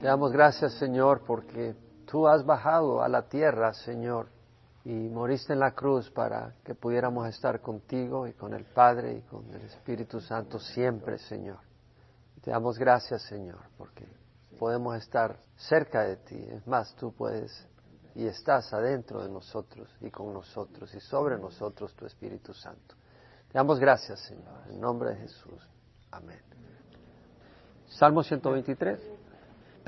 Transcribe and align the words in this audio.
Te 0.00 0.06
damos 0.06 0.32
gracias, 0.32 0.72
Señor, 0.78 1.24
porque 1.26 1.76
tú 2.06 2.26
has 2.26 2.42
bajado 2.46 3.02
a 3.02 3.08
la 3.08 3.28
tierra, 3.28 3.74
Señor, 3.74 4.28
y 4.82 4.94
moriste 4.94 5.52
en 5.52 5.60
la 5.60 5.72
cruz 5.72 6.10
para 6.10 6.54
que 6.64 6.74
pudiéramos 6.74 7.28
estar 7.28 7.60
contigo 7.60 8.26
y 8.26 8.32
con 8.32 8.54
el 8.54 8.64
Padre 8.64 9.18
y 9.18 9.20
con 9.20 9.44
el 9.52 9.60
Espíritu 9.60 10.18
Santo 10.18 10.58
siempre, 10.58 11.18
Señor. 11.18 11.58
Te 12.40 12.50
damos 12.50 12.78
gracias, 12.78 13.20
Señor, 13.24 13.58
porque 13.76 14.08
podemos 14.58 14.96
estar 14.96 15.36
cerca 15.54 16.04
de 16.04 16.16
ti. 16.16 16.48
Es 16.50 16.66
más, 16.66 16.94
tú 16.96 17.12
puedes 17.12 17.68
y 18.14 18.26
estás 18.26 18.72
adentro 18.72 19.22
de 19.22 19.28
nosotros 19.28 19.94
y 20.00 20.10
con 20.10 20.32
nosotros 20.32 20.94
y 20.94 21.00
sobre 21.00 21.36
nosotros 21.36 21.94
tu 21.94 22.06
Espíritu 22.06 22.54
Santo. 22.54 22.94
Te 23.48 23.58
damos 23.58 23.78
gracias, 23.78 24.20
Señor, 24.20 24.62
en 24.70 24.80
nombre 24.80 25.10
de 25.10 25.16
Jesús. 25.16 25.68
Amén. 26.10 26.40
Salmo 27.86 28.22
123 28.22 29.19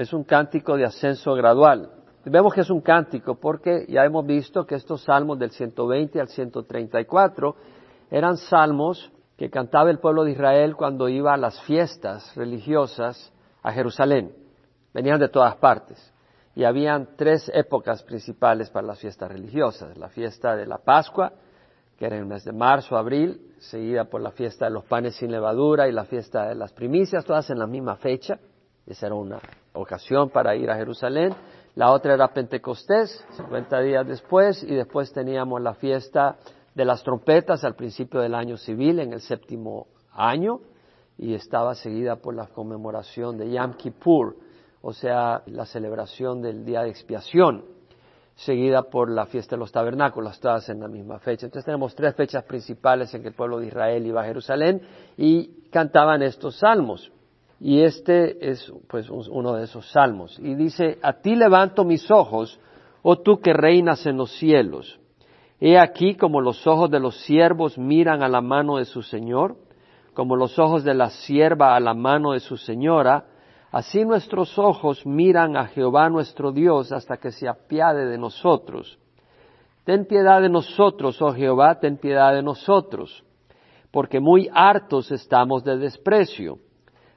es 0.02 0.12
un 0.12 0.24
cántico 0.24 0.76
de 0.76 0.84
ascenso 0.84 1.34
gradual. 1.34 1.90
Vemos 2.24 2.54
que 2.54 2.60
es 2.60 2.70
un 2.70 2.80
cántico 2.80 3.34
porque 3.34 3.84
ya 3.88 4.04
hemos 4.04 4.24
visto 4.24 4.64
que 4.64 4.76
estos 4.76 5.02
salmos 5.02 5.38
del 5.38 5.50
120 5.50 6.20
al 6.20 6.28
134 6.28 7.56
eran 8.10 8.36
salmos 8.36 9.10
que 9.36 9.50
cantaba 9.50 9.90
el 9.90 9.98
pueblo 9.98 10.22
de 10.22 10.32
Israel 10.32 10.76
cuando 10.76 11.08
iba 11.08 11.34
a 11.34 11.36
las 11.36 11.60
fiestas 11.62 12.34
religiosas 12.36 13.32
a 13.62 13.72
Jerusalén. 13.72 14.36
Venían 14.94 15.18
de 15.18 15.28
todas 15.28 15.56
partes. 15.56 16.12
Y 16.54 16.64
habían 16.64 17.16
tres 17.16 17.50
épocas 17.54 18.02
principales 18.02 18.70
para 18.70 18.86
las 18.86 19.00
fiestas 19.00 19.32
religiosas. 19.32 19.96
La 19.96 20.08
fiesta 20.08 20.54
de 20.54 20.66
la 20.66 20.78
Pascua, 20.78 21.32
que 21.98 22.04
era 22.04 22.16
en 22.16 22.22
el 22.22 22.28
mes 22.28 22.44
de 22.44 22.52
marzo, 22.52 22.96
abril, 22.96 23.54
seguida 23.58 24.04
por 24.04 24.20
la 24.20 24.32
fiesta 24.32 24.66
de 24.66 24.72
los 24.72 24.84
panes 24.84 25.16
sin 25.16 25.32
levadura 25.32 25.88
y 25.88 25.92
la 25.92 26.04
fiesta 26.04 26.48
de 26.48 26.54
las 26.54 26.72
primicias, 26.72 27.24
todas 27.24 27.48
en 27.50 27.58
la 27.58 27.66
misma 27.66 27.96
fecha. 27.96 28.38
Esa 28.92 29.06
era 29.06 29.14
una 29.14 29.40
ocasión 29.72 30.28
para 30.28 30.54
ir 30.54 30.70
a 30.70 30.76
Jerusalén. 30.76 31.34
La 31.76 31.92
otra 31.92 32.12
era 32.12 32.28
Pentecostés, 32.28 33.24
50 33.38 33.80
días 33.80 34.06
después, 34.06 34.62
y 34.62 34.74
después 34.74 35.10
teníamos 35.14 35.62
la 35.62 35.72
fiesta 35.72 36.36
de 36.74 36.84
las 36.84 37.02
trompetas 37.02 37.64
al 37.64 37.74
principio 37.74 38.20
del 38.20 38.34
año 38.34 38.58
civil, 38.58 38.98
en 38.98 39.14
el 39.14 39.22
séptimo 39.22 39.86
año, 40.12 40.60
y 41.16 41.32
estaba 41.32 41.74
seguida 41.74 42.16
por 42.16 42.34
la 42.34 42.48
conmemoración 42.48 43.38
de 43.38 43.50
Yom 43.50 43.72
Kippur, 43.78 44.36
o 44.82 44.92
sea, 44.92 45.42
la 45.46 45.64
celebración 45.64 46.42
del 46.42 46.62
día 46.66 46.82
de 46.82 46.90
expiación, 46.90 47.64
seguida 48.34 48.82
por 48.82 49.10
la 49.10 49.24
fiesta 49.24 49.56
de 49.56 49.60
los 49.60 49.72
tabernáculos, 49.72 50.38
todas 50.38 50.68
en 50.68 50.80
la 50.80 50.88
misma 50.88 51.18
fecha. 51.18 51.46
Entonces 51.46 51.64
tenemos 51.64 51.94
tres 51.94 52.14
fechas 52.14 52.44
principales 52.44 53.14
en 53.14 53.22
que 53.22 53.28
el 53.28 53.34
pueblo 53.34 53.58
de 53.58 53.68
Israel 53.68 54.06
iba 54.06 54.20
a 54.20 54.26
Jerusalén 54.26 54.82
y 55.16 55.70
cantaban 55.70 56.20
estos 56.20 56.58
salmos. 56.58 57.10
Y 57.64 57.82
este 57.82 58.50
es 58.50 58.72
pues 58.88 59.08
uno 59.08 59.52
de 59.52 59.64
esos 59.64 59.88
salmos. 59.92 60.36
Y 60.40 60.56
dice, 60.56 60.98
a 61.00 61.12
ti 61.12 61.36
levanto 61.36 61.84
mis 61.84 62.10
ojos, 62.10 62.58
oh 63.02 63.20
tú 63.20 63.38
que 63.38 63.52
reinas 63.52 64.04
en 64.04 64.16
los 64.16 64.32
cielos. 64.32 64.98
He 65.60 65.78
aquí 65.78 66.16
como 66.16 66.40
los 66.40 66.66
ojos 66.66 66.90
de 66.90 66.98
los 66.98 67.16
siervos 67.20 67.78
miran 67.78 68.24
a 68.24 68.28
la 68.28 68.40
mano 68.40 68.78
de 68.78 68.84
su 68.84 69.02
Señor, 69.02 69.58
como 70.12 70.34
los 70.34 70.58
ojos 70.58 70.82
de 70.82 70.94
la 70.94 71.10
sierva 71.10 71.76
a 71.76 71.80
la 71.80 71.94
mano 71.94 72.32
de 72.32 72.40
su 72.40 72.56
señora, 72.56 73.26
así 73.70 74.04
nuestros 74.04 74.58
ojos 74.58 75.06
miran 75.06 75.56
a 75.56 75.66
Jehová 75.66 76.10
nuestro 76.10 76.50
Dios 76.50 76.90
hasta 76.90 77.18
que 77.18 77.30
se 77.30 77.48
apiade 77.48 78.06
de 78.06 78.18
nosotros. 78.18 78.98
Ten 79.84 80.06
piedad 80.06 80.42
de 80.42 80.48
nosotros, 80.48 81.22
oh 81.22 81.32
Jehová, 81.32 81.78
ten 81.78 81.96
piedad 81.96 82.34
de 82.34 82.42
nosotros, 82.42 83.22
porque 83.92 84.18
muy 84.18 84.50
hartos 84.52 85.12
estamos 85.12 85.62
de 85.62 85.78
desprecio. 85.78 86.58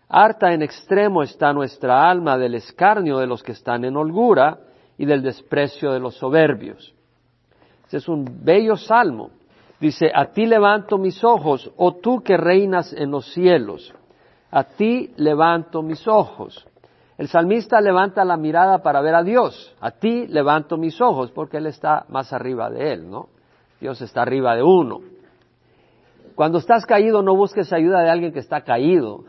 Harta 0.08 0.54
en 0.54 0.62
extremo 0.62 1.24
está 1.24 1.52
nuestra 1.52 2.10
alma 2.10 2.38
del 2.38 2.56
escarnio 2.56 3.18
de 3.18 3.28
los 3.28 3.42
que 3.42 3.54
están 3.54 3.86
en 3.86 3.98
holgura 3.98 4.60
y 4.98 5.06
del 5.06 5.22
desprecio 5.22 5.92
de 5.92 6.00
los 6.00 6.16
soberbios. 6.16 6.94
Este 7.84 7.98
es 7.98 8.08
un 8.08 8.26
bello 8.44 8.76
salmo. 8.76 9.32
Dice, 9.80 10.12
a 10.14 10.28
ti 10.28 10.46
levanto 10.46 10.98
mis 10.98 11.24
ojos, 11.24 11.72
oh 11.78 11.96
tú 11.96 12.22
que 12.22 12.38
reinas 12.38 12.94
en 12.94 13.12
los 13.12 13.32
cielos. 13.34 13.94
A 14.52 14.64
ti 14.64 15.14
levanto 15.18 15.82
mis 15.82 16.08
ojos. 16.08 16.66
El 17.18 17.28
salmista 17.28 17.80
levanta 17.82 18.26
la 18.26 18.38
mirada 18.38 18.80
para 18.80 19.02
ver 19.02 19.16
a 19.16 19.24
Dios. 19.24 19.76
A 19.80 19.92
ti 19.92 20.28
levanto 20.28 20.78
mis 20.78 21.00
ojos 21.02 21.32
porque 21.32 21.58
Él 21.58 21.68
está 21.68 22.06
más 22.10 22.34
arriba 22.34 22.70
de 22.70 22.94
Él, 22.94 23.10
¿no? 23.10 23.30
Dios 23.80 24.02
está 24.02 24.22
arriba 24.22 24.56
de 24.56 24.64
uno. 24.64 25.02
Cuando 26.36 26.58
estás 26.58 26.86
caído 26.86 27.22
no 27.22 27.36
busques 27.36 27.72
ayuda 27.72 28.02
de 28.02 28.10
alguien 28.10 28.34
que 28.34 28.40
está 28.40 28.62
caído. 28.62 29.24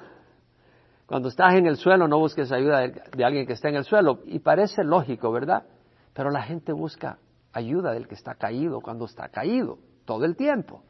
Cuando 1.07 1.29
estás 1.29 1.55
en 1.55 1.67
el 1.67 1.77
suelo 1.77 2.09
no 2.09 2.19
busques 2.19 2.51
ayuda 2.51 2.81
de, 2.81 3.25
alguien 3.25 3.47
que 3.47 3.53
está 3.53 3.69
en 3.69 3.77
el 3.77 3.85
suelo. 3.85 4.21
Y 4.27 4.41
parece 4.41 4.83
lógico, 4.83 5.31
¿verdad? 5.31 5.65
Pero 6.13 6.31
la 6.31 6.43
gente 6.43 6.73
busca 6.73 7.19
ayuda 7.53 7.93
del 7.93 8.09
que 8.09 8.15
está 8.15 8.35
caído 8.35 8.81
cuando 8.81 9.05
está 9.05 9.29
caído, 9.29 9.79
todo 10.05 10.25
el 10.25 10.37
tiempo. 10.37 10.83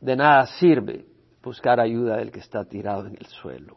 De 0.00 0.16
nada 0.16 0.46
sirve 0.46 1.06
buscar 1.42 1.78
ayuda 1.78 2.16
del 2.16 2.30
que 2.30 2.40
está 2.40 2.64
tirado 2.64 3.06
en 3.06 3.16
el 3.16 3.26
suelo. 3.26 3.76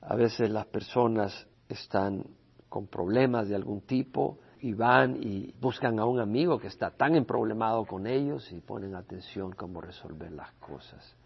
A 0.00 0.16
veces 0.16 0.50
las 0.50 0.66
personas 0.66 1.46
están 1.68 2.24
con 2.68 2.86
problemas 2.86 3.48
de 3.48 3.56
algún 3.56 3.82
tipo 3.82 4.38
y 4.60 4.72
van 4.72 5.16
y 5.22 5.54
buscan 5.60 5.98
a 5.98 6.06
un 6.06 6.20
amigo 6.20 6.58
que 6.58 6.68
está 6.68 6.90
tan 6.90 7.14
emproblemado 7.14 7.84
con 7.84 8.06
ellos 8.06 8.50
y 8.52 8.60
ponen 8.60 8.94
atención 8.94 9.52
cómo 9.52 9.80
resolver 9.80 10.32
las 10.32 10.52
cosas. 10.54 11.16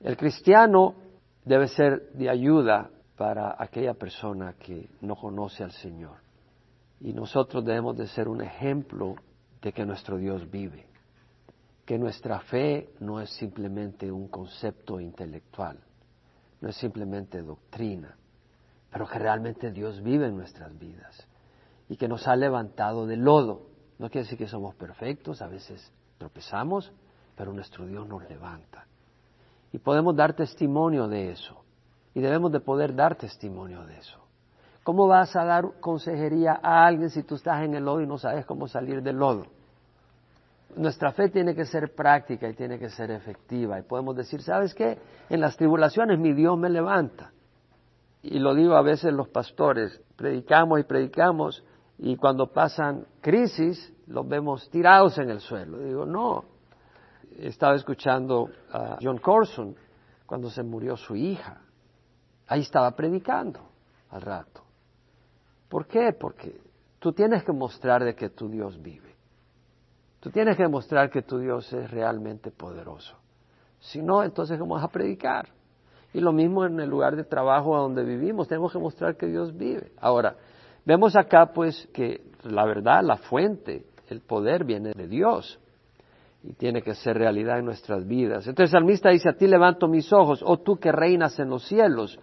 El 0.00 0.16
cristiano 0.16 0.94
debe 1.46 1.68
ser 1.68 2.10
de 2.12 2.28
ayuda 2.28 2.90
para 3.16 3.54
aquella 3.58 3.94
persona 3.94 4.54
que 4.54 4.90
no 5.00 5.14
conoce 5.14 5.62
al 5.62 5.70
Señor. 5.70 6.18
Y 7.00 7.12
nosotros 7.12 7.64
debemos 7.64 7.96
de 7.96 8.08
ser 8.08 8.28
un 8.28 8.42
ejemplo 8.42 9.14
de 9.62 9.72
que 9.72 9.86
nuestro 9.86 10.18
Dios 10.18 10.50
vive, 10.50 10.86
que 11.84 11.98
nuestra 11.98 12.40
fe 12.40 12.90
no 12.98 13.20
es 13.20 13.30
simplemente 13.30 14.10
un 14.10 14.26
concepto 14.26 15.00
intelectual, 15.00 15.78
no 16.60 16.68
es 16.68 16.76
simplemente 16.76 17.40
doctrina, 17.42 18.16
pero 18.90 19.06
que 19.06 19.18
realmente 19.18 19.70
Dios 19.70 20.02
vive 20.02 20.26
en 20.26 20.36
nuestras 20.36 20.76
vidas 20.76 21.28
y 21.88 21.96
que 21.96 22.08
nos 22.08 22.26
ha 22.26 22.34
levantado 22.34 23.06
del 23.06 23.20
lodo. 23.20 23.68
No 23.98 24.10
quiere 24.10 24.24
decir 24.24 24.36
que 24.38 24.48
somos 24.48 24.74
perfectos, 24.74 25.40
a 25.42 25.46
veces 25.46 25.92
tropezamos, 26.18 26.92
pero 27.36 27.52
nuestro 27.52 27.86
Dios 27.86 28.06
nos 28.08 28.28
levanta. 28.28 28.86
Y 29.72 29.78
podemos 29.78 30.16
dar 30.16 30.34
testimonio 30.34 31.08
de 31.08 31.32
eso. 31.32 31.62
Y 32.14 32.20
debemos 32.20 32.52
de 32.52 32.60
poder 32.60 32.94
dar 32.94 33.16
testimonio 33.16 33.84
de 33.84 33.98
eso. 33.98 34.18
¿Cómo 34.82 35.08
vas 35.08 35.34
a 35.34 35.44
dar 35.44 35.80
consejería 35.80 36.60
a 36.62 36.86
alguien 36.86 37.10
si 37.10 37.24
tú 37.24 37.34
estás 37.34 37.64
en 37.64 37.74
el 37.74 37.84
lodo 37.84 38.00
y 38.00 38.06
no 38.06 38.18
sabes 38.18 38.46
cómo 38.46 38.68
salir 38.68 39.02
del 39.02 39.16
lodo? 39.16 39.46
Nuestra 40.76 41.10
fe 41.12 41.28
tiene 41.28 41.54
que 41.54 41.64
ser 41.64 41.94
práctica 41.94 42.48
y 42.48 42.54
tiene 42.54 42.78
que 42.78 42.88
ser 42.90 43.10
efectiva. 43.10 43.78
Y 43.78 43.82
podemos 43.82 44.14
decir, 44.14 44.42
¿sabes 44.42 44.74
qué? 44.74 44.98
En 45.28 45.40
las 45.40 45.56
tribulaciones 45.56 46.18
mi 46.18 46.32
Dios 46.32 46.56
me 46.56 46.70
levanta. 46.70 47.32
Y 48.22 48.38
lo 48.38 48.54
digo 48.54 48.76
a 48.76 48.82
veces 48.82 49.12
los 49.12 49.28
pastores, 49.28 50.00
predicamos 50.16 50.80
y 50.80 50.84
predicamos 50.84 51.64
y 51.98 52.16
cuando 52.16 52.52
pasan 52.52 53.06
crisis 53.20 53.92
los 54.06 54.28
vemos 54.28 54.68
tirados 54.70 55.18
en 55.18 55.30
el 55.30 55.40
suelo. 55.40 55.78
Digo, 55.78 56.06
no, 56.06 56.44
estaba 57.38 57.74
escuchando 57.74 58.50
a 58.72 58.98
John 59.00 59.18
Corson 59.18 59.76
cuando 60.26 60.50
se 60.50 60.62
murió 60.62 60.96
su 60.96 61.16
hija. 61.16 61.60
Ahí 62.48 62.60
estaba 62.60 62.90
predicando 62.92 63.60
al 64.10 64.22
rato. 64.22 64.62
¿Por 65.68 65.86
qué? 65.86 66.12
Porque 66.18 66.60
tú 66.98 67.12
tienes 67.12 67.44
que 67.44 67.52
mostrar 67.52 68.04
de 68.04 68.14
que 68.14 68.30
tu 68.30 68.48
Dios 68.48 68.80
vive. 68.80 69.14
Tú 70.20 70.30
tienes 70.30 70.56
que 70.56 70.62
demostrar 70.62 71.10
que 71.10 71.22
tu 71.22 71.38
Dios 71.38 71.72
es 71.72 71.90
realmente 71.90 72.50
poderoso. 72.50 73.16
Si 73.78 74.02
no, 74.02 74.22
entonces 74.22 74.58
¿cómo 74.58 74.74
vas 74.74 74.84
a 74.84 74.88
predicar? 74.88 75.48
Y 76.12 76.20
lo 76.20 76.32
mismo 76.32 76.64
en 76.64 76.80
el 76.80 76.88
lugar 76.88 77.14
de 77.14 77.24
trabajo 77.24 77.76
donde 77.76 78.02
vivimos, 78.04 78.48
tenemos 78.48 78.72
que 78.72 78.78
mostrar 78.78 79.16
que 79.16 79.26
Dios 79.26 79.56
vive. 79.56 79.92
Ahora, 80.00 80.36
vemos 80.84 81.14
acá 81.14 81.52
pues 81.52 81.88
que 81.92 82.24
la 82.42 82.64
verdad, 82.64 83.02
la 83.02 83.16
fuente, 83.16 83.86
el 84.08 84.20
poder 84.20 84.64
viene 84.64 84.92
de 84.92 85.08
Dios 85.08 85.60
y 86.46 86.52
tiene 86.52 86.80
que 86.80 86.94
ser 86.94 87.18
realidad 87.18 87.58
en 87.58 87.64
nuestras 87.64 88.06
vidas. 88.06 88.46
Entonces 88.46 88.72
el 88.72 88.78
salmista 88.78 89.10
dice, 89.10 89.28
a 89.28 89.36
ti 89.36 89.48
levanto 89.48 89.88
mis 89.88 90.12
ojos, 90.12 90.42
oh 90.46 90.58
tú 90.58 90.76
que 90.76 90.92
reinas 90.92 91.38
en 91.40 91.50
los 91.50 91.66
cielos. 91.66 92.18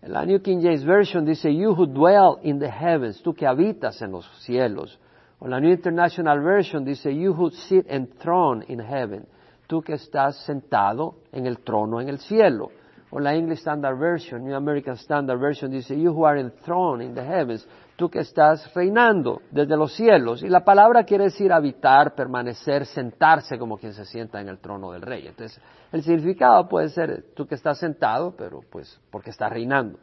En 0.00 0.12
la 0.12 0.24
New 0.24 0.40
King 0.40 0.60
James 0.62 0.84
Version 0.84 1.24
dice, 1.24 1.52
you 1.52 1.72
who 1.72 1.86
dwell 1.86 2.38
in 2.42 2.60
the 2.60 2.70
heavens, 2.70 3.20
tú 3.20 3.34
que 3.34 3.46
habitas 3.46 4.00
en 4.00 4.12
los 4.12 4.26
cielos. 4.44 5.00
O 5.40 5.48
la 5.48 5.58
New 5.58 5.70
International 5.70 6.40
Version 6.40 6.84
dice, 6.84 7.12
you 7.12 7.32
who 7.32 7.50
sit 7.50 7.84
enthroned 7.88 8.64
in 8.68 8.78
heaven, 8.78 9.26
tú 9.66 9.82
que 9.82 9.94
estás 9.94 10.36
sentado 10.44 11.16
en 11.32 11.46
el 11.46 11.58
trono 11.58 12.00
en 12.00 12.08
el 12.08 12.18
cielo. 12.18 12.70
O 13.10 13.18
la 13.18 13.34
English 13.34 13.58
Standard 13.58 13.98
Version, 13.98 14.44
New 14.44 14.54
American 14.54 14.96
Standard 14.96 15.40
Version 15.40 15.70
dice, 15.70 15.96
you 15.96 16.12
who 16.12 16.24
are 16.24 16.38
enthroned 16.38 17.02
in 17.02 17.14
the 17.14 17.24
heavens, 17.24 17.66
tú 17.98 18.08
que 18.08 18.20
estás 18.20 18.72
reinando 18.74 19.42
desde 19.50 19.76
los 19.76 19.92
cielos. 19.92 20.44
Y 20.44 20.48
la 20.48 20.64
palabra 20.64 21.02
quiere 21.02 21.24
decir 21.24 21.52
habitar, 21.52 22.14
permanecer, 22.14 22.86
sentarse 22.86 23.58
como 23.58 23.76
quien 23.76 23.92
se 23.92 24.04
sienta 24.04 24.40
en 24.40 24.48
el 24.48 24.60
trono 24.60 24.92
del 24.92 25.02
rey. 25.02 25.26
Entonces, 25.26 25.60
el 25.90 26.04
significado 26.04 26.68
puede 26.68 26.90
ser 26.90 27.24
tú 27.34 27.48
que 27.48 27.56
estás 27.56 27.78
sentado, 27.78 28.36
pero 28.38 28.60
pues 28.70 29.00
porque 29.10 29.30
estás 29.30 29.50
reinando. 29.50 29.98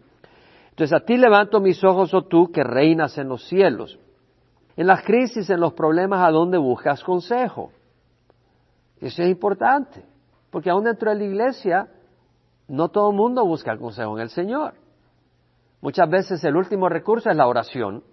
Entonces 0.71 0.92
a 0.92 1.06
ti 1.06 1.15
levanto 1.15 1.62
mis 1.62 1.81
ojos, 1.86 2.13
oh 2.13 2.24
tú 2.24 2.51
que 2.51 2.65
reinas 2.65 3.18
en 3.18 3.30
los 3.30 3.47
cielos. 3.47 3.98
En 4.75 4.88
las 4.88 5.01
crisis, 5.03 5.50
en 5.50 5.62
los 5.62 5.71
problemas, 5.71 6.21
¿a 6.27 6.31
dónde 6.31 6.57
buscas 6.57 7.01
consejo? 7.01 7.71
Eso 9.00 9.24
es 9.24 9.30
importante, 9.30 10.03
porque 10.51 10.69
aún 10.69 10.83
dentro 10.83 11.12
de 11.12 11.15
la 11.15 11.24
iglesia 11.24 11.88
no 12.68 12.89
todo 12.89 13.12
el 13.12 13.15
mundo 13.15 13.45
busca 13.45 13.77
consejo 13.77 14.18
en 14.18 14.24
el 14.24 14.30
Señor. 14.30 14.74
Muchas 15.85 16.09
veces 16.09 16.43
el 16.43 16.55
último 16.55 16.89
recurso 16.89 17.29
es 17.29 17.35
la 17.35 17.45
oración, 17.45 18.03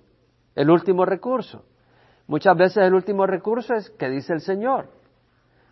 el 0.54 0.68
último 0.68 1.06
recurso. 1.06 1.64
Muchas 2.26 2.54
veces 2.54 2.84
el 2.84 2.92
último 2.92 3.26
recurso 3.26 3.72
es 3.72 3.88
que 3.92 4.10
dice 4.10 4.34
el 4.34 4.40
Señor. 4.42 4.88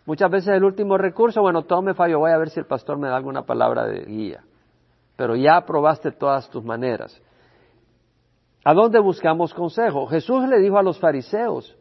Muchas 0.07 0.31
veces 0.31 0.55
el 0.55 0.63
último 0.63 0.97
recurso, 0.97 1.43
bueno, 1.43 1.61
todo 1.61 1.83
me 1.83 1.93
falló, 1.93 2.17
voy 2.17 2.31
a 2.31 2.39
ver 2.39 2.49
si 2.49 2.59
el 2.59 2.65
pastor 2.65 2.97
me 2.97 3.07
da 3.07 3.17
alguna 3.17 3.43
palabra 3.43 3.85
de 3.85 4.03
guía. 4.03 4.43
Pero 5.15 5.35
ya 5.35 5.63
probaste 5.63 6.11
todas 6.11 6.49
tus 6.49 6.63
maneras. 6.63 7.21
¿A 8.65 8.73
dónde 8.73 8.99
buscamos 8.99 9.53
consejo? 9.53 10.07
Jesús 10.07 10.49
le 10.49 10.57
dijo 10.57 10.79
a 10.79 10.83
los 10.83 10.99
fariseos, 10.99 11.77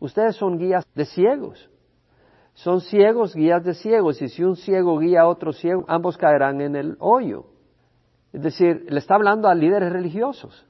ustedes 0.00 0.34
son 0.36 0.56
guías 0.56 0.86
de 0.94 1.04
ciegos. 1.04 1.68
Son 2.54 2.80
ciegos, 2.80 3.34
guías 3.34 3.62
de 3.62 3.74
ciegos, 3.74 4.22
y 4.22 4.30
si 4.30 4.42
un 4.44 4.56
ciego 4.56 4.98
guía 4.98 5.20
a 5.20 5.28
otro 5.28 5.52
ciego, 5.52 5.84
ambos 5.88 6.16
caerán 6.16 6.62
en 6.62 6.74
el 6.74 6.96
hoyo. 7.00 7.57
Es 8.32 8.42
decir, 8.42 8.86
le 8.88 8.98
está 8.98 9.14
hablando 9.14 9.48
a 9.48 9.54
líderes 9.54 9.92
religiosos 9.92 10.66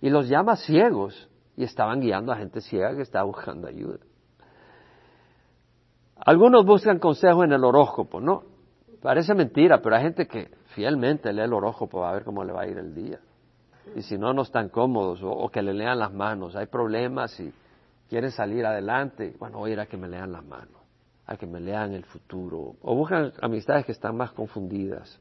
y 0.00 0.10
los 0.10 0.28
llama 0.28 0.56
ciegos 0.56 1.28
y 1.56 1.64
estaban 1.64 2.00
guiando 2.00 2.32
a 2.32 2.36
gente 2.36 2.60
ciega 2.60 2.94
que 2.94 3.02
estaba 3.02 3.24
buscando 3.24 3.68
ayuda. 3.68 3.98
Algunos 6.16 6.64
buscan 6.64 6.98
consejo 6.98 7.44
en 7.44 7.52
el 7.52 7.64
horóscopo, 7.64 8.20
¿no? 8.20 8.42
Parece 9.02 9.34
mentira, 9.34 9.80
pero 9.80 9.96
hay 9.96 10.02
gente 10.02 10.26
que 10.26 10.50
fielmente 10.74 11.32
lee 11.32 11.42
el 11.42 11.52
horóscopo 11.52 12.04
a 12.04 12.12
ver 12.12 12.24
cómo 12.24 12.42
le 12.44 12.52
va 12.52 12.62
a 12.62 12.66
ir 12.66 12.78
el 12.78 12.94
día. 12.94 13.20
Y 13.94 14.02
si 14.02 14.18
no, 14.18 14.32
no 14.32 14.42
están 14.42 14.68
cómodos 14.68 15.20
o, 15.22 15.48
que 15.48 15.62
le 15.62 15.72
lean 15.72 15.98
las 15.98 16.12
manos. 16.12 16.56
Hay 16.56 16.66
problemas 16.66 17.38
y 17.40 17.52
quieren 18.08 18.30
salir 18.30 18.66
adelante. 18.66 19.34
Bueno, 19.38 19.58
voy 19.58 19.72
a 19.74 19.82
a 19.82 19.86
que 19.86 19.96
me 19.96 20.08
lean 20.08 20.32
las 20.32 20.44
manos, 20.44 20.80
a 21.26 21.36
que 21.36 21.46
me 21.46 21.60
lean 21.60 21.92
el 21.94 22.04
futuro. 22.04 22.74
O 22.82 22.94
buscan 22.94 23.32
amistades 23.40 23.86
que 23.86 23.92
están 23.92 24.16
más 24.16 24.32
confundidas. 24.32 25.20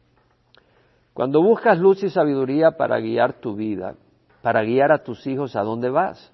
Cuando 1.17 1.41
buscas 1.41 1.79
luz 1.79 2.03
y 2.03 2.11
sabiduría 2.11 2.77
para 2.77 2.99
guiar 2.99 3.41
tu 3.41 3.55
vida, 3.55 3.95
para 4.43 4.61
guiar 4.61 4.91
a 4.91 5.03
tus 5.03 5.25
hijos 5.25 5.55
a 5.55 5.63
dónde 5.63 5.89
vas, 5.89 6.31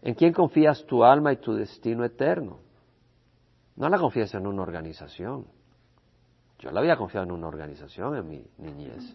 ¿en 0.00 0.14
quién 0.14 0.32
confías 0.32 0.86
tu 0.86 1.04
alma 1.04 1.30
y 1.30 1.36
tu 1.36 1.52
destino 1.52 2.02
eterno? 2.02 2.60
No 3.76 3.90
la 3.90 3.98
confías 3.98 4.32
en 4.32 4.46
una 4.46 4.62
organización. 4.62 5.44
Yo 6.58 6.70
la 6.70 6.80
había 6.80 6.96
confiado 6.96 7.26
en 7.26 7.32
una 7.32 7.48
organización 7.48 8.16
en 8.16 8.26
mi 8.26 8.46
niñez. 8.56 9.14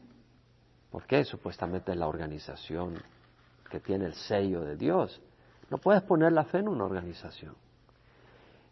¿Por 0.92 1.08
qué? 1.08 1.24
Supuestamente 1.24 1.94
es 1.94 1.98
la 1.98 2.08
organización 2.08 3.02
que 3.72 3.80
tiene 3.80 4.06
el 4.06 4.14
sello 4.14 4.62
de 4.62 4.76
Dios. 4.76 5.20
No 5.72 5.80
puedes 5.80 6.04
poner 6.04 6.34
la 6.34 6.44
fe 6.44 6.60
en 6.60 6.68
una 6.68 6.86
organización. 6.86 7.56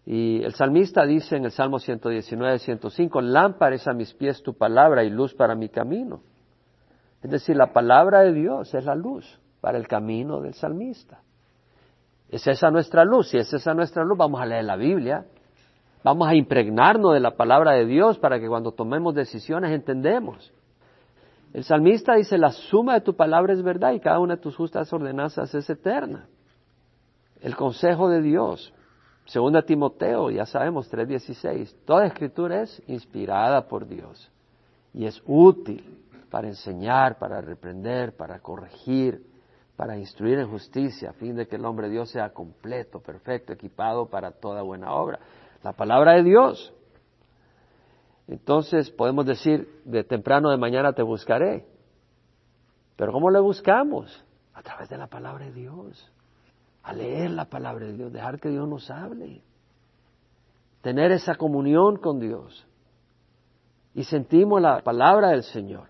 Y 0.05 0.43
el 0.43 0.53
salmista 0.53 1.05
dice 1.05 1.35
en 1.35 1.45
el 1.45 1.51
Salmo 1.51 1.79
119, 1.79 2.59
105, 2.59 3.21
lámpara 3.21 3.75
es 3.75 3.87
a 3.87 3.93
mis 3.93 4.13
pies 4.13 4.43
tu 4.43 4.53
palabra 4.53 5.03
y 5.03 5.09
luz 5.09 5.33
para 5.33 5.55
mi 5.55 5.69
camino. 5.69 6.21
Es 7.23 7.31
decir, 7.31 7.55
la 7.55 7.73
palabra 7.73 8.21
de 8.21 8.33
Dios 8.33 8.73
es 8.73 8.85
la 8.85 8.93
luz 8.93 9.39
para 9.61 9.77
el 9.77 9.87
camino 9.87 10.41
del 10.41 10.53
salmista. 10.53 11.21
Es 12.29 12.45
esa 12.45 12.69
nuestra 12.69 13.03
luz. 13.03 13.29
Si 13.29 13.37
es 13.37 13.51
esa 13.51 13.73
nuestra 13.73 14.03
luz, 14.03 14.17
vamos 14.17 14.39
a 14.39 14.45
leer 14.45 14.65
la 14.65 14.75
Biblia, 14.75 15.25
Vamos 16.05 16.27
a 16.27 16.35
impregnarnos 16.35 17.15
de 17.15 17.19
la 17.19 17.31
palabra 17.31 17.71
de 17.71 17.87
Dios 17.87 18.19
para 18.19 18.39
que 18.39 18.47
cuando 18.47 18.71
tomemos 18.71 19.15
decisiones 19.15 19.71
entendemos. 19.71 20.53
El 21.51 21.63
salmista 21.63 22.13
dice, 22.13 22.37
la 22.37 22.51
suma 22.51 22.93
de 22.93 23.01
tu 23.01 23.15
palabra 23.15 23.53
es 23.53 23.63
verdad 23.63 23.91
y 23.93 23.99
cada 23.99 24.19
una 24.19 24.35
de 24.35 24.41
tus 24.43 24.55
justas 24.55 24.93
ordenanzas 24.93 25.55
es 25.55 25.67
eterna. 25.67 26.27
El 27.41 27.55
consejo 27.55 28.07
de 28.07 28.21
Dios. 28.21 28.71
Segunda 29.25 29.63
Timoteo, 29.63 30.29
ya 30.29 30.45
sabemos, 30.45 30.91
3.16. 30.91 31.75
Toda 31.85 32.05
escritura 32.05 32.61
es 32.61 32.81
inspirada 32.87 33.67
por 33.67 33.87
Dios 33.87 34.31
y 34.93 35.05
es 35.05 35.21
útil 35.25 36.03
para 36.29 36.47
enseñar, 36.47 37.17
para 37.17 37.41
reprender, 37.41 38.15
para 38.15 38.39
corregir, 38.39 39.25
para 39.75 39.97
instruir 39.97 40.39
en 40.39 40.49
justicia, 40.49 41.09
a 41.09 41.13
fin 41.13 41.35
de 41.35 41.47
que 41.47 41.55
el 41.55 41.65
hombre 41.65 41.87
de 41.87 41.93
Dios 41.93 42.11
sea 42.11 42.29
completo, 42.29 42.99
perfecto, 42.99 43.51
equipado 43.51 44.07
para 44.07 44.31
toda 44.31 44.61
buena 44.61 44.93
obra 44.93 45.19
la 45.63 45.73
palabra 45.73 46.13
de 46.13 46.23
Dios. 46.23 46.71
Entonces 48.27 48.91
podemos 48.91 49.25
decir, 49.25 49.81
de 49.83 50.03
temprano 50.03 50.51
de 50.51 50.57
mañana 50.57 50.93
te 50.93 51.01
buscaré. 51.01 51.65
Pero 52.95 53.11
¿cómo 53.11 53.31
le 53.31 53.39
buscamos? 53.39 54.23
A 54.53 54.61
través 54.61 54.89
de 54.89 54.97
la 54.97 55.07
palabra 55.07 55.45
de 55.45 55.51
Dios. 55.51 56.11
A 56.85 56.93
leer 56.93 57.31
la 57.31 57.45
palabra 57.45 57.85
de 57.85 57.93
Dios, 57.93 58.11
dejar 58.11 58.39
que 58.39 58.49
Dios 58.49 58.67
nos 58.67 58.89
hable. 58.89 59.43
Tener 60.81 61.11
esa 61.11 61.35
comunión 61.35 61.97
con 61.97 62.19
Dios. 62.19 62.65
Y 63.93 64.03
sentimos 64.03 64.61
la 64.61 64.81
palabra 64.81 65.29
del 65.29 65.43
Señor. 65.43 65.89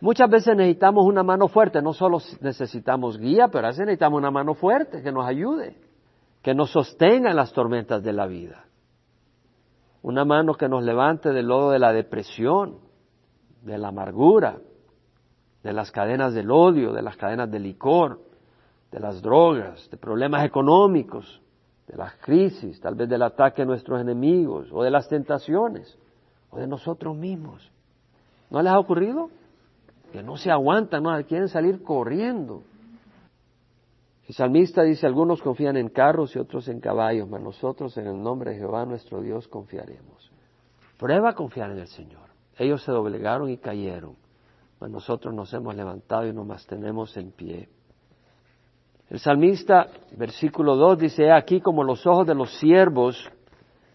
Muchas 0.00 0.30
veces 0.30 0.56
necesitamos 0.56 1.04
una 1.04 1.22
mano 1.22 1.46
fuerte, 1.48 1.82
no 1.82 1.92
solo 1.92 2.18
necesitamos 2.40 3.18
guía, 3.18 3.48
pero 3.48 3.66
a 3.66 3.70
veces 3.70 3.86
necesitamos 3.86 4.18
una 4.18 4.30
mano 4.30 4.54
fuerte 4.54 5.02
que 5.02 5.12
nos 5.12 5.26
ayude, 5.26 5.76
que 6.42 6.54
nos 6.54 6.70
sostenga 6.70 7.30
en 7.30 7.36
las 7.36 7.52
tormentas 7.52 8.02
de 8.02 8.12
la 8.12 8.26
vida 8.26 8.64
una 10.02 10.24
mano 10.24 10.54
que 10.54 10.68
nos 10.68 10.82
levante 10.82 11.30
del 11.30 11.46
lodo 11.46 11.70
de 11.70 11.78
la 11.78 11.92
depresión, 11.92 12.78
de 13.62 13.76
la 13.76 13.88
amargura, 13.88 14.58
de 15.62 15.72
las 15.72 15.90
cadenas 15.90 16.32
del 16.32 16.50
odio, 16.50 16.92
de 16.92 17.02
las 17.02 17.16
cadenas 17.16 17.50
del 17.50 17.64
licor, 17.64 18.20
de 18.90 19.00
las 19.00 19.22
drogas, 19.22 19.88
de 19.90 19.96
problemas 19.96 20.44
económicos, 20.44 21.40
de 21.86 21.96
las 21.96 22.14
crisis, 22.16 22.80
tal 22.80 22.94
vez 22.94 23.08
del 23.08 23.22
ataque 23.22 23.62
a 23.62 23.64
nuestros 23.64 24.00
enemigos, 24.00 24.68
o 24.72 24.82
de 24.82 24.90
las 24.90 25.08
tentaciones, 25.08 25.98
o 26.50 26.58
de 26.58 26.66
nosotros 26.66 27.16
mismos. 27.16 27.70
¿No 28.50 28.62
les 28.62 28.72
ha 28.72 28.78
ocurrido? 28.78 29.30
Que 30.12 30.22
no 30.22 30.36
se 30.36 30.50
aguantan, 30.50 31.04
no 31.04 31.24
quieren 31.24 31.48
salir 31.48 31.82
corriendo. 31.82 32.62
El 34.26 34.34
salmista 34.34 34.82
dice, 34.82 35.06
algunos 35.06 35.42
confían 35.42 35.76
en 35.76 35.88
carros 35.88 36.34
y 36.36 36.38
otros 36.38 36.68
en 36.68 36.80
caballos, 36.80 37.28
mas 37.28 37.42
nosotros 37.42 37.96
en 37.96 38.06
el 38.06 38.22
nombre 38.22 38.52
de 38.52 38.58
Jehová 38.58 38.84
nuestro 38.86 39.20
Dios 39.20 39.48
confiaremos. 39.48 40.30
Prueba 40.98 41.30
a 41.30 41.34
confiar 41.34 41.70
en 41.70 41.78
el 41.78 41.88
Señor. 41.88 42.28
Ellos 42.56 42.82
se 42.84 42.92
doblegaron 42.92 43.50
y 43.50 43.56
cayeron, 43.56 44.16
mas 44.78 44.90
nosotros 44.90 45.34
nos 45.34 45.52
hemos 45.54 45.74
levantado 45.74 46.26
y 46.26 46.32
nos 46.32 46.46
mantenemos 46.46 47.16
en 47.16 47.32
pie. 47.32 47.68
El 49.10 49.18
salmista, 49.18 49.88
versículo 50.16 50.76
2, 50.76 50.98
dice, 50.98 51.32
aquí 51.32 51.60
como 51.60 51.82
los 51.82 52.06
ojos 52.06 52.26
de 52.26 52.34
los 52.34 52.50
siervos 52.58 53.28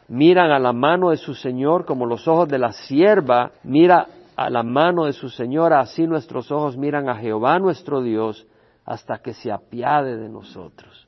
miran 0.09 0.51
a 0.51 0.59
la 0.59 0.73
mano 0.73 1.09
de 1.09 1.17
su 1.17 1.33
Señor, 1.33 1.85
como 1.85 2.05
los 2.05 2.27
ojos 2.27 2.49
de 2.49 2.59
la 2.59 2.73
sierva 2.73 3.51
mira 3.63 4.07
a 4.35 4.49
la 4.49 4.61
mano 4.61 5.05
de 5.05 5.13
su 5.13 5.29
Señora, 5.29 5.79
así 5.79 6.05
nuestros 6.05 6.51
ojos 6.51 6.75
miran 6.77 7.07
a 7.07 7.15
Jehová 7.15 7.57
nuestro 7.59 8.01
Dios, 8.01 8.45
hasta 8.83 9.19
que 9.19 9.33
se 9.33 9.51
apiade 9.51 10.17
de 10.17 10.27
nosotros. 10.27 11.07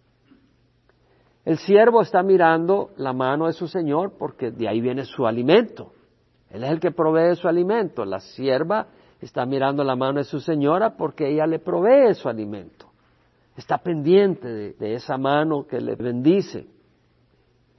El 1.43 1.57
siervo 1.57 2.01
está 2.01 2.23
mirando 2.23 2.91
la 2.97 3.11
mano 3.13 3.47
de 3.47 3.53
su 3.53 3.67
Señor 3.67 4.13
porque 4.17 4.51
de 4.51 4.69
ahí 4.69 4.79
viene 4.79 5.03
su 5.03 5.27
alimento. 5.27 5.91
Él 6.49 6.63
es 6.63 6.71
el 6.71 6.79
que 6.79 6.91
provee 6.91 7.35
su 7.35 7.47
alimento. 7.47 8.05
La 8.05 8.19
sierva 8.19 8.87
está 9.19 9.45
mirando 9.45 9.83
la 9.83 9.95
mano 9.95 10.19
de 10.19 10.23
su 10.23 10.39
señora 10.39 10.95
porque 10.95 11.29
ella 11.29 11.45
le 11.45 11.59
provee 11.59 12.13
su 12.13 12.29
alimento. 12.29 12.86
Está 13.57 13.79
pendiente 13.79 14.47
de, 14.47 14.73
de, 14.73 14.93
esa 14.93 15.17
mano 15.17 15.67
que 15.67 15.81
le 15.81 15.95
bendice. 15.95 16.67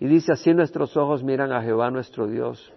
Y 0.01 0.07
dice 0.07 0.33
así 0.33 0.53
nuestros 0.53 0.95
ojos 0.97 1.25
miran 1.25 1.53
a 1.53 1.63
Jehová 1.63 1.91
nuestro 1.91 2.27
Dios. 2.27 2.73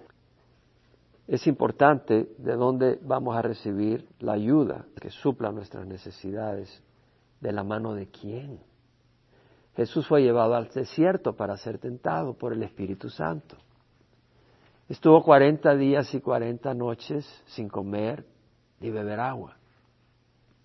Es 1.28 1.46
importante 1.48 2.30
de 2.38 2.56
dónde 2.56 3.00
vamos 3.02 3.36
a 3.36 3.42
recibir 3.42 4.08
la 4.20 4.34
ayuda 4.34 4.86
que 5.02 5.10
supla 5.10 5.52
nuestras 5.52 5.86
necesidades 5.86 6.82
¿De 7.42 7.52
la 7.52 7.64
mano 7.64 7.96
de 7.96 8.08
quién? 8.08 8.60
Jesús 9.76 10.08
fue 10.08 10.22
llevado 10.22 10.54
al 10.54 10.70
desierto 10.70 11.36
para 11.36 11.58
ser 11.58 11.80
tentado 11.80 12.36
por 12.36 12.54
el 12.54 12.62
Espíritu 12.62 13.10
Santo. 13.10 13.58
Estuvo 14.88 15.24
cuarenta 15.24 15.76
días 15.76 16.14
y 16.14 16.22
cuarenta 16.22 16.74
noches 16.76 17.26
sin 17.48 17.68
comer 17.68 18.26
ni 18.80 18.92
beber 18.92 19.20
agua. 19.20 19.58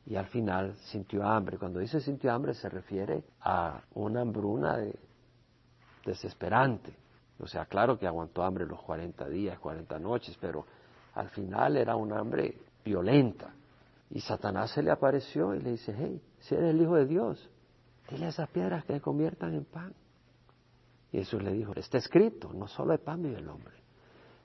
Y 0.06 0.16
al 0.16 0.26
final 0.26 0.76
sintió 0.90 1.24
hambre. 1.24 1.58
Cuando 1.58 1.80
dice 1.80 2.00
sintió 2.00 2.32
hambre 2.32 2.54
se 2.54 2.68
refiere 2.68 3.24
a 3.40 3.80
una 3.94 4.20
hambruna 4.20 4.78
desesperante. 6.04 6.94
O 7.40 7.46
sea, 7.46 7.66
claro 7.66 7.98
que 7.98 8.06
aguantó 8.06 8.42
hambre 8.42 8.64
los 8.66 8.80
cuarenta 8.82 9.28
días, 9.28 9.58
cuarenta 9.58 9.98
noches, 9.98 10.36
pero 10.40 10.64
al 11.14 11.28
final 11.30 11.76
era 11.76 11.96
un 11.96 12.12
hambre 12.12 12.56
violenta. 12.84 13.52
Y 14.10 14.20
Satanás 14.20 14.70
se 14.70 14.82
le 14.82 14.90
apareció 14.90 15.54
y 15.54 15.60
le 15.60 15.72
dice, 15.72 15.94
hey, 15.98 16.22
si 16.38 16.54
eres 16.54 16.70
el 16.70 16.80
Hijo 16.80 16.94
de 16.94 17.06
Dios, 17.06 17.50
dile 18.08 18.26
a 18.26 18.28
esas 18.28 18.48
piedras 18.50 18.84
que 18.84 18.94
se 18.94 19.00
conviertan 19.00 19.54
en 19.54 19.64
pan. 19.64 19.92
Y 21.12 21.18
Jesús 21.18 21.42
le 21.42 21.52
dijo, 21.52 21.72
está 21.74 21.98
escrito, 21.98 22.52
no 22.52 22.68
solo 22.68 22.92
de 22.92 22.98
pan 22.98 23.22
vive 23.22 23.38
el 23.38 23.48
hombre, 23.48 23.74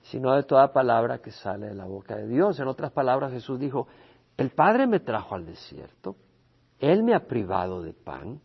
sino 0.02 0.34
de 0.34 0.42
toda 0.42 0.72
palabra 0.72 1.18
que 1.18 1.30
sale 1.30 1.68
de 1.68 1.74
la 1.74 1.84
boca 1.84 2.16
de 2.16 2.26
Dios. 2.26 2.58
En 2.58 2.66
otras 2.66 2.90
palabras, 2.92 3.32
Jesús 3.32 3.58
dijo, 3.60 3.86
el 4.36 4.50
Padre 4.50 4.86
me 4.86 5.00
trajo 5.00 5.34
al 5.34 5.46
desierto, 5.46 6.16
Él 6.78 7.02
me 7.02 7.14
ha 7.14 7.26
privado 7.26 7.82
de 7.82 7.92
pan, 7.92 8.40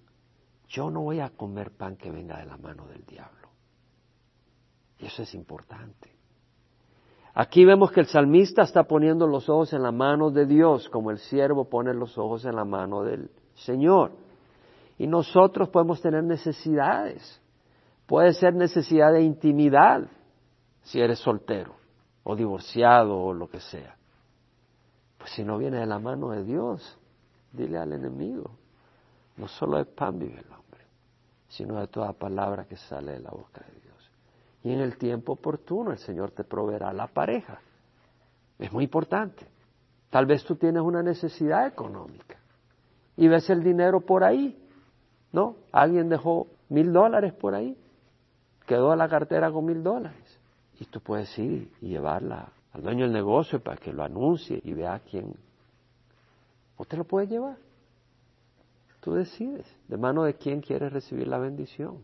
yo 0.68 0.90
no 0.90 1.02
voy 1.02 1.20
a 1.20 1.30
comer 1.30 1.72
pan 1.72 1.96
que 1.96 2.12
venga 2.12 2.38
de 2.38 2.46
la 2.46 2.58
mano 2.58 2.86
del 2.88 3.06
diablo. 3.06 3.50
Y 5.00 5.06
eso 5.06 5.24
es 5.24 5.34
importante. 5.34 6.18
Aquí 7.34 7.64
vemos 7.66 7.92
que 7.92 8.00
el 8.00 8.08
salmista 8.08 8.64
está 8.64 8.84
poniendo 8.84 9.28
los 9.28 9.48
ojos 9.48 9.72
en 9.72 9.84
la 9.84 9.92
mano 9.92 10.32
de 10.32 10.46
Dios, 10.48 10.90
como 10.90 11.12
el 11.12 11.20
siervo 11.20 11.70
pone 11.70 11.94
los 11.94 12.18
ojos 12.18 12.46
en 12.46 12.56
la 12.56 12.66
mano 12.66 13.04
del 13.04 13.30
Señor. 13.54 14.12
Y 14.98 15.06
nosotros 15.06 15.70
podemos 15.70 16.02
tener 16.02 16.24
necesidades. 16.24 17.40
Puede 18.08 18.34
ser 18.34 18.56
necesidad 18.56 19.14
de 19.14 19.22
intimidad, 19.22 20.08
si 20.82 21.00
eres 21.00 21.20
soltero, 21.20 21.76
o 22.24 22.36
divorciado, 22.36 23.20
o 23.20 23.34
lo 23.34 23.48
que 23.48 23.60
sea. 23.60 23.96
Si 25.28 25.44
no 25.44 25.58
viene 25.58 25.80
de 25.80 25.86
la 25.86 26.00
mano 26.00 26.32
de 26.32 26.44
Dios, 26.44 26.98
dile 27.52 27.78
al 27.78 27.94
enemigo, 27.94 28.52
no 29.38 29.48
solo 29.48 29.78
de 29.78 29.86
pan 29.86 30.20
vive 30.20 30.40
el 30.40 30.52
hombre, 30.52 30.82
sino 31.48 31.80
de 31.80 31.88
toda 31.88 32.14
palabra 32.14 32.66
que 32.66 32.78
sale 32.78 33.14
de 33.14 33.20
la 33.20 33.32
boca 33.32 33.62
de 33.62 33.72
Dios 33.72 33.88
y 34.68 34.74
en 34.74 34.82
el 34.82 34.98
tiempo 34.98 35.32
oportuno 35.32 35.92
el 35.92 35.98
Señor 35.98 36.32
te 36.32 36.44
proveerá 36.44 36.92
la 36.92 37.08
pareja. 37.08 37.60
Es 38.60 38.70
muy 38.74 38.84
importante. 38.84 39.48
Tal 40.10 40.26
vez 40.26 40.44
tú 40.44 40.58
tienes 40.58 40.82
una 40.82 41.02
necesidad 41.02 41.68
económica 41.68 42.38
y 43.16 43.30
ves 43.30 43.50
el 43.50 43.64
dinero 43.64 44.02
por 44.02 44.26
ahí, 44.26 44.62
¿no? 45.32 45.56
Alguien 45.72 46.10
dejó 46.10 46.48
mil 46.68 46.92
dólares 46.92 47.34
por 47.34 47.56
ahí, 47.56 47.78
quedó 48.66 48.94
la 48.96 49.08
cartera 49.08 49.52
con 49.52 49.66
mil 49.66 49.82
dólares 49.82 50.40
y 50.82 50.86
tú 50.86 51.00
puedes 51.00 51.38
ir 51.40 51.72
y 51.80 51.88
llevarla 51.88 52.50
al 52.74 52.84
dueño 52.84 53.04
del 53.04 53.14
negocio 53.14 53.60
para 53.60 53.78
que 53.78 53.94
lo 53.94 54.04
anuncie 54.04 54.60
y 54.64 54.74
vea 54.74 55.00
quién. 55.00 55.36
O 56.78 56.86
te 56.86 56.98
lo 56.98 57.06
puedes 57.06 57.30
llevar. 57.30 57.58
Tú 59.02 59.14
decides 59.14 59.66
de 59.88 59.98
mano 59.98 60.24
de 60.24 60.36
quién 60.36 60.62
quieres 60.62 60.92
recibir 60.92 61.28
la 61.28 61.38
bendición 61.38 62.00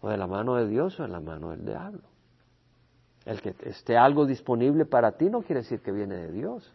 o 0.00 0.08
de 0.08 0.16
la 0.16 0.26
mano 0.26 0.56
de 0.56 0.68
Dios 0.68 0.98
o 1.00 1.02
de 1.02 1.08
la 1.08 1.20
mano 1.20 1.50
del 1.50 1.64
diablo. 1.64 2.02
El 3.24 3.40
que 3.40 3.54
esté 3.64 3.96
algo 3.96 4.26
disponible 4.26 4.84
para 4.84 5.12
ti 5.12 5.30
no 5.30 5.42
quiere 5.42 5.62
decir 5.62 5.80
que 5.80 5.92
viene 5.92 6.16
de 6.16 6.32
Dios. 6.32 6.72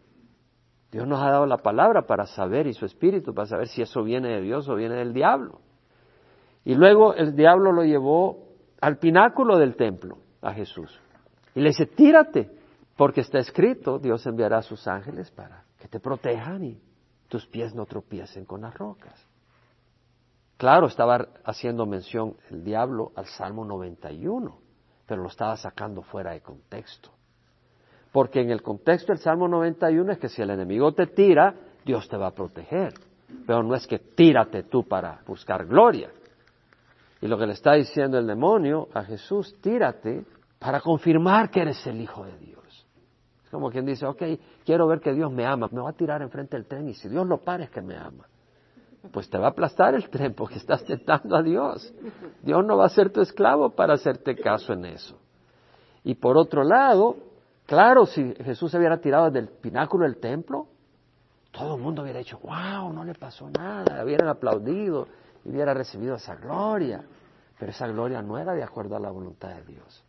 Dios 0.91 1.05
nos 1.05 1.21
ha 1.21 1.31
dado 1.31 1.45
la 1.45 1.57
palabra 1.57 2.03
para 2.07 2.25
saber 2.25 2.67
y 2.67 2.73
su 2.73 2.85
espíritu 2.85 3.33
para 3.33 3.47
saber 3.47 3.67
si 3.67 3.81
eso 3.81 4.03
viene 4.03 4.29
de 4.29 4.41
Dios 4.41 4.69
o 4.69 4.75
viene 4.75 4.95
del 4.95 5.13
diablo. 5.13 5.59
Y 6.63 6.75
luego 6.75 7.13
el 7.13 7.35
diablo 7.35 7.71
lo 7.71 7.83
llevó 7.83 8.47
al 8.79 8.97
pináculo 8.97 9.57
del 9.57 9.75
templo 9.75 10.17
a 10.41 10.53
Jesús. 10.53 10.99
Y 11.55 11.61
le 11.61 11.69
dice, 11.69 11.85
tírate, 11.85 12.56
porque 12.97 13.21
está 13.21 13.37
escrito, 13.37 13.99
Dios 13.99 14.25
enviará 14.25 14.57
a 14.57 14.63
sus 14.63 14.87
ángeles 14.87 15.29
para 15.31 15.63
que 15.79 15.87
te 15.87 15.99
protejan 15.99 16.63
y 16.63 16.81
tus 17.27 17.45
pies 17.45 17.73
no 17.75 17.85
tropiecen 17.85 18.43
con 18.43 18.61
las 18.61 18.73
rocas. 18.73 19.25
Claro, 20.57 20.87
estaba 20.87 21.27
haciendo 21.45 21.85
mención 21.85 22.35
el 22.49 22.63
diablo 22.63 23.11
al 23.15 23.27
Salmo 23.27 23.63
91, 23.63 24.59
pero 25.05 25.21
lo 25.21 25.27
estaba 25.27 25.55
sacando 25.55 26.01
fuera 26.01 26.31
de 26.31 26.41
contexto. 26.41 27.11
Porque 28.11 28.41
en 28.41 28.49
el 28.49 28.63
contexto 28.63 29.13
del 29.13 29.21
Salmo 29.21 29.47
91 29.47 30.13
es 30.13 30.17
que 30.17 30.29
si 30.29 30.41
el 30.41 30.49
enemigo 30.49 30.91
te 30.93 31.05
tira, 31.05 31.53
Dios 31.85 32.09
te 32.09 32.17
va 32.17 32.27
a 32.27 32.33
proteger. 32.33 32.93
Pero 33.45 33.61
no 33.61 33.75
es 33.75 33.85
que 33.85 33.99
tírate 33.99 34.63
tú 34.63 34.87
para 34.87 35.21
buscar 35.27 35.67
gloria. 35.67 36.09
Y 37.21 37.27
lo 37.27 37.37
que 37.37 37.45
le 37.45 37.53
está 37.53 37.73
diciendo 37.73 38.17
el 38.17 38.25
demonio 38.25 38.87
a 38.93 39.03
Jesús, 39.03 39.55
tírate 39.61 40.25
para 40.57 40.81
confirmar 40.81 41.51
que 41.51 41.61
eres 41.61 41.85
el 41.85 42.01
Hijo 42.01 42.25
de 42.25 42.37
Dios. 42.39 42.56
Es 43.47 43.51
como 43.51 43.71
quien 43.71 43.85
dice, 43.85 44.05
ok, 44.05 44.21
quiero 44.65 44.87
ver 44.87 44.99
que 44.99 45.13
Dios 45.13 45.31
me 45.31 45.45
ama, 45.45 45.69
me 45.71 45.81
va 45.81 45.89
a 45.89 45.93
tirar 45.93 46.21
enfrente 46.21 46.57
del 46.57 46.67
tren 46.67 46.87
y 46.89 46.93
si 46.93 47.09
Dios 47.09 47.25
lo 47.25 47.39
para 47.39 47.63
es 47.63 47.69
que 47.69 47.81
me 47.81 47.95
ama 47.95 48.27
pues 49.11 49.29
te 49.29 49.37
va 49.37 49.47
a 49.47 49.49
aplastar 49.49 49.95
el 49.95 50.09
tren 50.09 50.33
porque 50.33 50.55
estás 50.55 50.83
tentando 50.83 51.35
a 51.35 51.41
Dios. 51.41 51.93
Dios 52.41 52.65
no 52.65 52.77
va 52.77 52.85
a 52.85 52.89
ser 52.89 53.11
tu 53.11 53.21
esclavo 53.21 53.69
para 53.71 53.93
hacerte 53.93 54.35
caso 54.35 54.73
en 54.73 54.85
eso. 54.85 55.17
Y 56.03 56.15
por 56.15 56.37
otro 56.37 56.63
lado, 56.63 57.17
claro, 57.65 58.05
si 58.05 58.33
Jesús 58.35 58.71
se 58.71 58.77
hubiera 58.77 58.99
tirado 58.99 59.25
desde 59.25 59.39
el 59.39 59.49
pináculo 59.49 60.05
del 60.05 60.17
templo, 60.19 60.67
todo 61.51 61.75
el 61.75 61.81
mundo 61.81 62.03
hubiera 62.03 62.19
dicho, 62.19 62.39
wow, 62.39 62.91
no 62.93 63.03
le 63.03 63.13
pasó 63.13 63.49
nada, 63.49 64.03
hubieran 64.03 64.27
aplaudido 64.27 65.07
y 65.43 65.49
hubiera 65.49 65.73
recibido 65.73 66.15
esa 66.15 66.35
gloria. 66.35 67.03
Pero 67.59 67.71
esa 67.71 67.87
gloria 67.87 68.21
no 68.21 68.37
era 68.37 68.53
de 68.53 68.63
acuerdo 68.63 68.95
a 68.95 68.99
la 68.99 69.09
voluntad 69.09 69.49
de 69.49 69.63
Dios. 69.63 70.03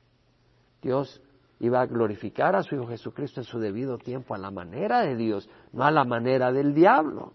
Dios 0.82 1.20
iba 1.60 1.80
a 1.80 1.86
glorificar 1.86 2.54
a 2.54 2.62
su 2.62 2.74
Hijo 2.76 2.86
Jesucristo 2.86 3.40
en 3.40 3.44
su 3.44 3.58
debido 3.58 3.98
tiempo, 3.98 4.34
a 4.34 4.38
la 4.38 4.50
manera 4.50 5.02
de 5.02 5.16
Dios, 5.16 5.48
no 5.72 5.84
a 5.84 5.90
la 5.90 6.04
manera 6.04 6.52
del 6.52 6.74
diablo. 6.74 7.32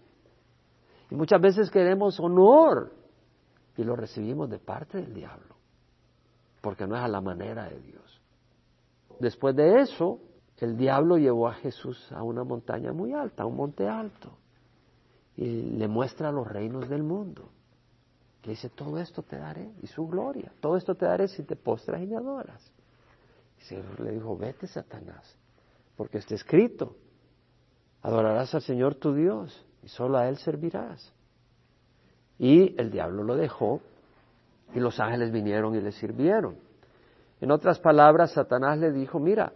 Y 1.10 1.14
muchas 1.14 1.40
veces 1.40 1.70
queremos 1.70 2.18
honor 2.20 2.92
y 3.76 3.84
lo 3.84 3.96
recibimos 3.96 4.48
de 4.48 4.58
parte 4.58 4.98
del 4.98 5.12
diablo, 5.12 5.56
porque 6.60 6.86
no 6.86 6.96
es 6.96 7.02
a 7.02 7.08
la 7.08 7.20
manera 7.20 7.68
de 7.68 7.80
Dios. 7.80 8.22
Después 9.20 9.54
de 9.54 9.80
eso, 9.80 10.20
el 10.58 10.76
diablo 10.76 11.18
llevó 11.18 11.48
a 11.48 11.54
Jesús 11.54 12.10
a 12.12 12.22
una 12.22 12.44
montaña 12.44 12.92
muy 12.92 13.12
alta, 13.12 13.42
a 13.42 13.46
un 13.46 13.56
monte 13.56 13.86
alto, 13.86 14.38
y 15.36 15.44
le 15.44 15.88
muestra 15.88 16.32
los 16.32 16.46
reinos 16.46 16.88
del 16.88 17.02
mundo. 17.02 17.50
Le 18.44 18.50
dice, 18.50 18.70
todo 18.70 18.98
esto 18.98 19.22
te 19.22 19.36
daré, 19.36 19.72
y 19.82 19.86
su 19.86 20.06
gloria, 20.06 20.52
todo 20.60 20.76
esto 20.76 20.94
te 20.94 21.06
daré 21.06 21.28
si 21.28 21.42
te 21.42 21.56
postras 21.56 22.02
y 22.02 22.06
me 22.06 22.16
adoras. 22.16 22.72
Y 23.70 24.02
le 24.02 24.12
dijo, 24.12 24.36
vete 24.36 24.66
Satanás, 24.66 25.36
porque 25.96 26.18
está 26.18 26.34
escrito, 26.34 26.96
adorarás 28.02 28.54
al 28.54 28.62
Señor 28.62 28.96
tu 28.96 29.14
Dios 29.14 29.64
y 29.82 29.88
solo 29.88 30.18
a 30.18 30.28
Él 30.28 30.36
servirás. 30.36 31.12
Y 32.38 32.78
el 32.80 32.90
diablo 32.90 33.22
lo 33.22 33.36
dejó 33.36 33.80
y 34.74 34.80
los 34.80 34.98
ángeles 35.00 35.30
vinieron 35.30 35.74
y 35.74 35.80
le 35.80 35.92
sirvieron. 35.92 36.56
En 37.40 37.50
otras 37.50 37.78
palabras, 37.78 38.32
Satanás 38.32 38.78
le 38.78 38.92
dijo, 38.92 39.18
mira, 39.18 39.52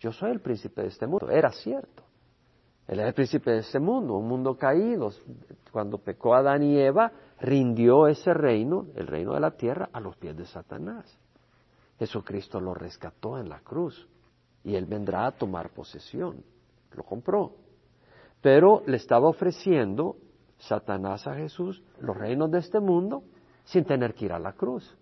yo 0.00 0.12
soy 0.12 0.30
el 0.30 0.40
príncipe 0.40 0.82
de 0.82 0.88
este 0.88 1.06
mundo. 1.06 1.30
Era 1.30 1.50
cierto. 1.50 2.02
Él 2.86 3.00
era 3.00 3.08
el 3.08 3.14
príncipe 3.14 3.50
de 3.50 3.58
este 3.58 3.80
mundo, 3.80 4.14
un 4.14 4.28
mundo 4.28 4.56
caído. 4.56 5.10
Cuando 5.72 5.98
pecó 5.98 6.34
Adán 6.34 6.62
y 6.62 6.78
Eva, 6.78 7.12
rindió 7.40 8.06
ese 8.06 8.32
reino, 8.32 8.86
el 8.94 9.06
reino 9.06 9.34
de 9.34 9.40
la 9.40 9.50
tierra, 9.52 9.88
a 9.92 10.00
los 10.00 10.16
pies 10.16 10.36
de 10.36 10.46
Satanás. 10.46 11.18
Jesucristo 11.98 12.60
lo 12.60 12.74
rescató 12.74 13.38
en 13.38 13.48
la 13.48 13.60
cruz 13.60 14.08
y 14.64 14.74
él 14.74 14.86
vendrá 14.86 15.26
a 15.26 15.32
tomar 15.32 15.70
posesión. 15.70 16.44
Lo 16.92 17.02
compró 17.02 17.66
pero 18.46 18.84
le 18.86 18.96
estaba 18.96 19.28
ofreciendo 19.28 20.18
Satanás 20.58 21.26
a 21.26 21.34
Jesús 21.34 21.82
los 21.98 22.16
reinos 22.16 22.48
de 22.50 22.60
este 22.60 22.78
mundo 22.78 23.24
sin 23.64 23.84
tener 23.84 24.14
que 24.14 24.26
ir 24.26 24.32
a 24.32 24.38
la 24.38 24.52
cruz. 24.52 24.96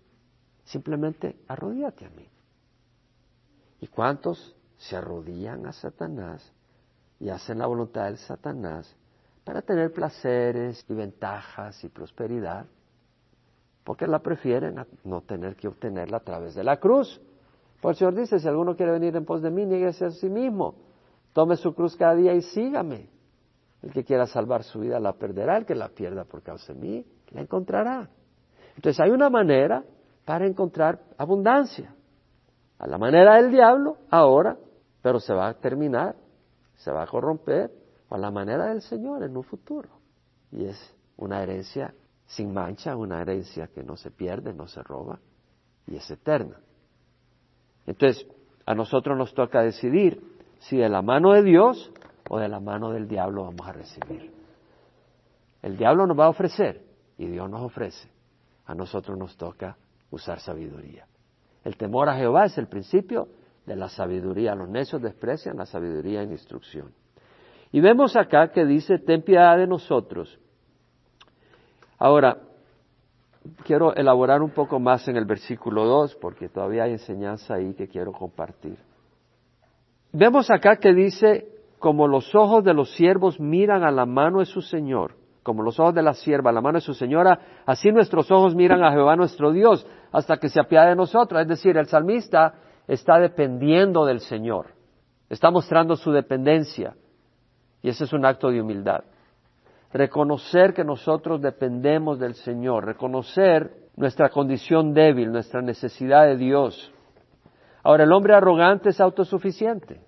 Simplemente 0.63 1.37
arrodíate 1.47 2.05
a 2.05 2.09
mí. 2.09 2.27
¿Y 3.81 3.87
cuántos 3.87 4.55
se 4.77 4.95
arrodillan 4.95 5.67
a 5.67 5.73
Satanás 5.73 6.51
y 7.19 7.29
hacen 7.29 7.59
la 7.59 7.67
voluntad 7.67 8.05
del 8.05 8.17
Satanás 8.17 8.97
para 9.43 9.61
tener 9.61 9.93
placeres 9.93 10.83
y 10.89 10.93
ventajas 10.95 11.83
y 11.83 11.89
prosperidad? 11.89 12.65
Porque 13.85 14.07
la 14.07 14.19
prefieren 14.19 14.79
a 14.79 14.87
no 15.03 15.21
tener 15.21 15.55
que 15.55 15.67
obtenerla 15.67 16.17
a 16.17 16.21
través 16.21 16.55
de 16.55 16.63
la 16.63 16.77
cruz. 16.77 17.21
Por 17.79 17.91
el 17.91 17.97
Señor 17.97 18.15
dice, 18.15 18.39
si 18.39 18.47
alguno 18.47 18.75
quiere 18.75 18.91
venir 18.91 19.15
en 19.15 19.25
pos 19.25 19.43
de 19.43 19.51
mí, 19.51 19.63
nieguese 19.63 20.05
a 20.05 20.09
sí 20.09 20.27
mismo. 20.27 20.75
Tome 21.33 21.55
su 21.55 21.73
cruz 21.75 21.95
cada 21.95 22.15
día 22.15 22.33
y 22.33 22.41
sígame. 22.41 23.09
El 23.83 23.91
que 23.91 24.03
quiera 24.03 24.25
salvar 24.25 24.63
su 24.63 24.79
vida 24.79 24.99
la 24.99 25.13
perderá, 25.13 25.57
el 25.57 25.67
que 25.67 25.75
la 25.75 25.89
pierda 25.89 26.23
por 26.25 26.41
causa 26.41 26.73
de 26.73 26.79
mí 26.79 27.05
la 27.29 27.41
encontrará. 27.41 28.09
Entonces 28.75 28.99
hay 28.99 29.11
una 29.11 29.29
manera 29.29 29.83
para 30.25 30.47
encontrar 30.47 30.99
abundancia. 31.17 31.93
A 32.79 32.87
la 32.87 32.97
manera 32.97 33.35
del 33.35 33.51
diablo, 33.51 33.97
ahora, 34.09 34.57
pero 35.03 35.19
se 35.19 35.31
va 35.31 35.49
a 35.49 35.53
terminar, 35.53 36.15
se 36.77 36.91
va 36.91 37.03
a 37.03 37.07
corromper, 37.07 37.71
o 38.09 38.15
a 38.15 38.17
la 38.17 38.31
manera 38.31 38.65
del 38.65 38.81
Señor 38.81 39.21
en 39.21 39.37
un 39.37 39.43
futuro. 39.43 39.89
Y 40.51 40.65
es 40.65 40.95
una 41.17 41.43
herencia 41.43 41.93
sin 42.25 42.53
mancha, 42.53 42.95
una 42.95 43.21
herencia 43.21 43.67
que 43.67 43.83
no 43.83 43.95
se 43.97 44.11
pierde, 44.11 44.53
no 44.53 44.67
se 44.67 44.81
roba, 44.81 45.19
y 45.87 45.95
es 45.95 46.09
eterna. 46.09 46.59
Entonces, 47.85 48.27
a 48.65 48.73
nosotros 48.73 49.17
nos 49.17 49.33
toca 49.33 49.61
decidir 49.61 50.21
si 50.59 50.77
de 50.77 50.89
la 50.89 51.01
mano 51.01 51.33
de 51.33 51.43
Dios 51.43 51.91
o 52.29 52.39
de 52.39 52.49
la 52.49 52.59
mano 52.59 52.91
del 52.91 53.07
diablo 53.07 53.43
vamos 53.43 53.67
a 53.67 53.71
recibir. 53.71 54.33
El 55.61 55.77
diablo 55.77 56.07
nos 56.07 56.17
va 56.17 56.25
a 56.25 56.29
ofrecer 56.29 56.83
y 57.17 57.27
Dios 57.27 57.49
nos 57.49 57.61
ofrece. 57.61 58.09
A 58.65 58.73
nosotros 58.73 59.17
nos 59.17 59.37
toca 59.37 59.77
usar 60.09 60.39
sabiduría. 60.39 61.05
El 61.63 61.77
temor 61.77 62.09
a 62.09 62.15
Jehová 62.15 62.45
es 62.45 62.57
el 62.57 62.67
principio 62.67 63.27
de 63.65 63.75
la 63.75 63.89
sabiduría. 63.89 64.55
Los 64.55 64.69
necios 64.69 65.01
desprecian 65.01 65.57
la 65.57 65.65
sabiduría 65.65 66.23
en 66.23 66.31
instrucción. 66.31 66.93
Y 67.71 67.81
vemos 67.81 68.15
acá 68.15 68.51
que 68.51 68.65
dice, 68.65 68.99
ten 68.99 69.23
piedad 69.23 69.57
de 69.57 69.67
nosotros. 69.67 70.39
Ahora, 71.97 72.37
quiero 73.63 73.93
elaborar 73.95 74.41
un 74.41 74.51
poco 74.51 74.79
más 74.79 75.07
en 75.07 75.17
el 75.17 75.25
versículo 75.25 75.85
2 75.85 76.15
porque 76.15 76.49
todavía 76.49 76.83
hay 76.83 76.93
enseñanza 76.93 77.55
ahí 77.55 77.73
que 77.73 77.87
quiero 77.87 78.11
compartir. 78.11 78.77
Vemos 80.11 80.49
acá 80.49 80.77
que 80.77 80.93
dice, 80.93 81.47
como 81.79 82.07
los 82.07 82.33
ojos 82.35 82.63
de 82.63 82.73
los 82.73 82.93
siervos 82.95 83.39
miran 83.39 83.83
a 83.83 83.91
la 83.91 84.05
mano 84.05 84.39
de 84.39 84.45
su 84.45 84.61
Señor, 84.61 85.15
como 85.43 85.61
los 85.61 85.79
ojos 85.79 85.93
de 85.93 86.01
la 86.01 86.13
sierva 86.13 86.49
a 86.49 86.53
la 86.53 86.61
mano 86.61 86.77
de 86.77 86.81
su 86.81 86.93
Señora, 86.93 87.39
así 87.65 87.91
nuestros 87.91 88.31
ojos 88.31 88.55
miran 88.55 88.83
a 88.83 88.91
Jehová 88.91 89.15
nuestro 89.15 89.51
Dios 89.51 89.85
hasta 90.11 90.37
que 90.37 90.49
se 90.49 90.59
apiade 90.59 90.89
de 90.89 90.95
nosotros. 90.95 91.41
Es 91.41 91.47
decir, 91.47 91.77
el 91.77 91.85
salmista 91.87 92.55
está 92.87 93.19
dependiendo 93.19 94.05
del 94.05 94.21
Señor, 94.21 94.67
está 95.29 95.51
mostrando 95.51 95.95
su 95.95 96.11
dependencia 96.11 96.95
y 97.81 97.89
ese 97.89 98.05
es 98.05 98.13
un 98.13 98.25
acto 98.25 98.49
de 98.49 98.61
humildad. 98.61 99.03
Reconocer 99.95 100.73
que 100.73 100.83
nosotros 100.83 101.39
dependemos 101.39 102.19
del 102.19 102.33
Señor, 102.33 102.83
reconocer 102.83 103.71
nuestra 103.95 104.27
condición 104.27 104.93
débil, 104.93 105.31
nuestra 105.31 105.61
necesidad 105.61 106.25
de 106.25 106.35
Dios. 106.35 106.91
Ahora, 107.81 108.03
el 108.03 108.11
hombre 108.11 108.33
arrogante 108.35 108.89
es 108.89 108.99
autosuficiente. 108.99 110.01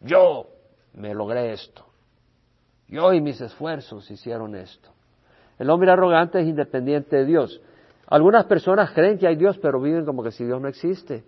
Yo 0.00 0.46
me 0.94 1.12
logré 1.12 1.52
esto. 1.52 1.86
Yo 2.86 3.12
y 3.12 3.20
mis 3.20 3.40
esfuerzos 3.40 4.08
hicieron 4.12 4.54
esto. 4.54 4.90
El 5.58 5.70
hombre 5.70 5.90
arrogante 5.90 6.38
es 6.40 6.46
independiente 6.46 7.16
de 7.16 7.24
Dios. 7.24 7.60
Algunas 8.06 8.44
personas 8.44 8.92
creen 8.92 9.18
que 9.18 9.26
hay 9.26 9.34
Dios, 9.34 9.58
pero 9.60 9.80
viven 9.80 10.04
como 10.04 10.22
que 10.22 10.30
si 10.30 10.44
Dios 10.44 10.62
no 10.62 10.68
existe. 10.68 11.24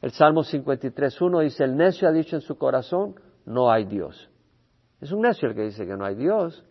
El 0.00 0.12
Salmo 0.12 0.44
53.1 0.44 1.42
dice, 1.42 1.64
el 1.64 1.76
necio 1.76 2.06
ha 2.06 2.12
dicho 2.12 2.36
en 2.36 2.42
su 2.42 2.56
corazón, 2.56 3.16
no 3.44 3.72
hay 3.72 3.86
Dios. 3.86 4.30
Es 5.00 5.10
un 5.10 5.22
necio 5.22 5.48
el 5.48 5.56
que 5.56 5.62
dice 5.62 5.84
que 5.84 5.96
no 5.96 6.04
hay 6.04 6.14
Dios. 6.14 6.64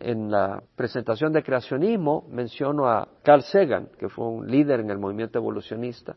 En 0.00 0.30
la 0.30 0.62
presentación 0.76 1.32
de 1.32 1.42
creacionismo 1.42 2.24
menciono 2.30 2.86
a 2.86 3.08
Carl 3.22 3.42
Sagan, 3.42 3.88
que 3.98 4.08
fue 4.08 4.26
un 4.26 4.48
líder 4.48 4.80
en 4.80 4.90
el 4.90 4.98
movimiento 4.98 5.38
evolucionista 5.38 6.16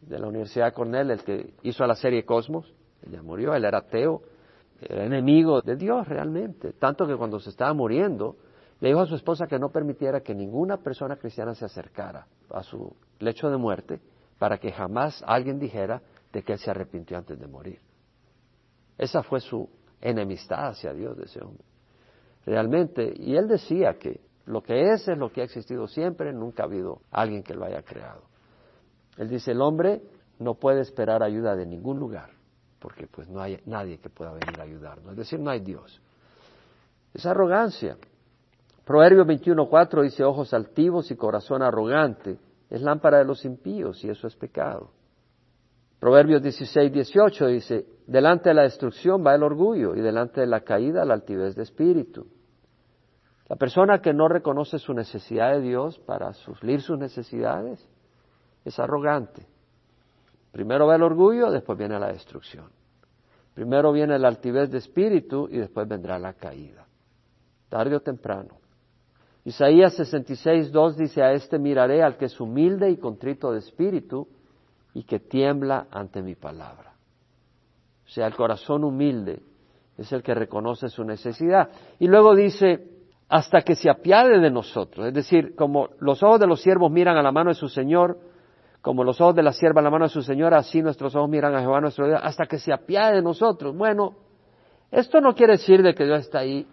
de 0.00 0.18
la 0.18 0.28
Universidad 0.28 0.66
de 0.66 0.72
Cornell, 0.72 1.10
el 1.10 1.24
que 1.24 1.54
hizo 1.62 1.84
la 1.86 1.96
serie 1.96 2.24
Cosmos. 2.24 2.72
Él 3.02 3.12
ya 3.12 3.22
murió, 3.22 3.54
él 3.54 3.64
era 3.64 3.78
ateo, 3.78 4.22
era 4.80 5.04
enemigo 5.04 5.60
de 5.60 5.76
Dios 5.76 6.06
realmente. 6.06 6.72
Tanto 6.74 7.06
que 7.06 7.16
cuando 7.16 7.40
se 7.40 7.50
estaba 7.50 7.72
muriendo, 7.72 8.36
le 8.80 8.88
dijo 8.88 9.00
a 9.00 9.06
su 9.06 9.16
esposa 9.16 9.46
que 9.46 9.58
no 9.58 9.70
permitiera 9.70 10.20
que 10.20 10.34
ninguna 10.34 10.76
persona 10.76 11.16
cristiana 11.16 11.54
se 11.54 11.64
acercara 11.64 12.26
a 12.50 12.62
su 12.62 12.94
lecho 13.18 13.50
de 13.50 13.56
muerte 13.56 14.00
para 14.38 14.58
que 14.58 14.70
jamás 14.70 15.22
alguien 15.26 15.58
dijera 15.58 16.02
de 16.32 16.42
que 16.42 16.52
él 16.52 16.58
se 16.58 16.70
arrepintió 16.70 17.16
antes 17.16 17.38
de 17.38 17.46
morir. 17.46 17.80
Esa 18.98 19.22
fue 19.22 19.40
su 19.40 19.68
enemistad 20.00 20.68
hacia 20.68 20.92
Dios 20.92 21.16
de 21.16 21.24
ese 21.24 21.42
hombre. 21.42 21.64
Realmente, 22.46 23.12
y 23.16 23.36
él 23.36 23.48
decía 23.48 23.98
que 23.98 24.20
lo 24.46 24.62
que 24.62 24.92
es 24.92 25.08
es 25.08 25.16
lo 25.16 25.32
que 25.32 25.40
ha 25.40 25.44
existido 25.44 25.86
siempre, 25.86 26.32
nunca 26.32 26.62
ha 26.62 26.66
habido 26.66 27.00
alguien 27.10 27.42
que 27.42 27.54
lo 27.54 27.64
haya 27.64 27.82
creado. 27.82 28.22
Él 29.16 29.28
dice, 29.28 29.52
el 29.52 29.62
hombre 29.62 30.02
no 30.38 30.54
puede 30.54 30.80
esperar 30.80 31.22
ayuda 31.22 31.56
de 31.56 31.66
ningún 31.66 31.98
lugar, 31.98 32.30
porque 32.78 33.06
pues 33.06 33.28
no 33.28 33.40
hay 33.40 33.60
nadie 33.64 33.98
que 33.98 34.10
pueda 34.10 34.32
venir 34.32 34.60
a 34.60 34.64
ayudarnos. 34.64 35.12
Es 35.12 35.16
decir, 35.16 35.40
no 35.40 35.50
hay 35.50 35.60
Dios. 35.60 36.00
Es 37.14 37.24
arrogancia. 37.24 37.96
Proverbio 38.84 39.24
21.4 39.24 40.02
dice, 40.02 40.24
ojos 40.24 40.52
altivos 40.52 41.10
y 41.10 41.16
corazón 41.16 41.62
arrogante 41.62 42.38
es 42.68 42.82
lámpara 42.82 43.18
de 43.18 43.24
los 43.24 43.44
impíos 43.44 44.04
y 44.04 44.10
eso 44.10 44.26
es 44.26 44.36
pecado. 44.36 44.90
Proverbios 46.00 46.42
16, 46.42 46.92
18 46.92 47.46
dice, 47.46 47.86
delante 48.06 48.50
de 48.50 48.54
la 48.54 48.62
destrucción 48.62 49.24
va 49.24 49.34
el 49.34 49.42
orgullo 49.42 49.94
y 49.94 50.02
delante 50.02 50.42
de 50.42 50.46
la 50.46 50.60
caída 50.60 51.04
la 51.06 51.14
altivez 51.14 51.54
de 51.54 51.62
espíritu. 51.62 52.26
La 53.48 53.56
persona 53.56 54.00
que 54.00 54.14
no 54.14 54.28
reconoce 54.28 54.78
su 54.78 54.94
necesidad 54.94 55.52
de 55.52 55.60
Dios 55.60 55.98
para 55.98 56.32
suplir 56.32 56.80
sus 56.80 56.98
necesidades 56.98 57.86
es 58.64 58.78
arrogante. 58.78 59.46
Primero 60.50 60.86
va 60.86 60.96
el 60.96 61.02
orgullo, 61.02 61.50
después 61.50 61.76
viene 61.76 61.98
la 61.98 62.12
destrucción. 62.12 62.70
Primero 63.54 63.92
viene 63.92 64.18
la 64.18 64.28
altivez 64.28 64.70
de 64.70 64.78
espíritu 64.78 65.48
y 65.50 65.58
después 65.58 65.86
vendrá 65.86 66.18
la 66.18 66.32
caída. 66.32 66.86
Tarde 67.68 67.96
o 67.96 68.00
temprano. 68.00 68.56
Isaías 69.44 69.94
66, 69.94 70.72
2 70.72 70.96
dice, 70.96 71.22
a 71.22 71.32
este 71.32 71.58
miraré 71.58 72.02
al 72.02 72.16
que 72.16 72.26
es 72.26 72.40
humilde 72.40 72.90
y 72.90 72.96
contrito 72.96 73.52
de 73.52 73.58
espíritu 73.58 74.26
y 74.94 75.04
que 75.04 75.20
tiembla 75.20 75.86
ante 75.90 76.22
mi 76.22 76.34
palabra. 76.34 76.94
O 78.06 78.08
sea, 78.08 78.26
el 78.26 78.34
corazón 78.34 78.84
humilde 78.84 79.42
es 79.98 80.10
el 80.12 80.22
que 80.22 80.34
reconoce 80.34 80.88
su 80.88 81.04
necesidad. 81.04 81.68
Y 81.98 82.06
luego 82.06 82.34
dice, 82.34 82.93
hasta 83.28 83.62
que 83.62 83.74
se 83.74 83.90
apiade 83.90 84.38
de 84.38 84.50
nosotros. 84.50 85.06
Es 85.06 85.14
decir, 85.14 85.54
como 85.56 85.88
los 85.98 86.22
ojos 86.22 86.40
de 86.40 86.46
los 86.46 86.60
siervos 86.60 86.90
miran 86.90 87.16
a 87.16 87.22
la 87.22 87.32
mano 87.32 87.50
de 87.50 87.54
su 87.54 87.68
Señor, 87.68 88.18
como 88.80 89.02
los 89.02 89.20
ojos 89.20 89.34
de 89.34 89.42
la 89.42 89.52
sierva 89.52 89.80
a 89.80 89.84
la 89.84 89.90
mano 89.90 90.04
de 90.04 90.10
su 90.10 90.22
Señor, 90.22 90.54
así 90.54 90.82
nuestros 90.82 91.14
ojos 91.14 91.30
miran 91.30 91.54
a 91.54 91.60
Jehová 91.60 91.80
nuestro 91.80 92.06
Dios, 92.06 92.20
hasta 92.22 92.46
que 92.46 92.58
se 92.58 92.72
apiade 92.72 93.16
de 93.16 93.22
nosotros. 93.22 93.74
Bueno, 93.76 94.14
esto 94.90 95.20
no 95.20 95.34
quiere 95.34 95.54
decir 95.54 95.82
de 95.82 95.94
que 95.94 96.04
Dios 96.04 96.20
está 96.20 96.40
ahí 96.40 96.66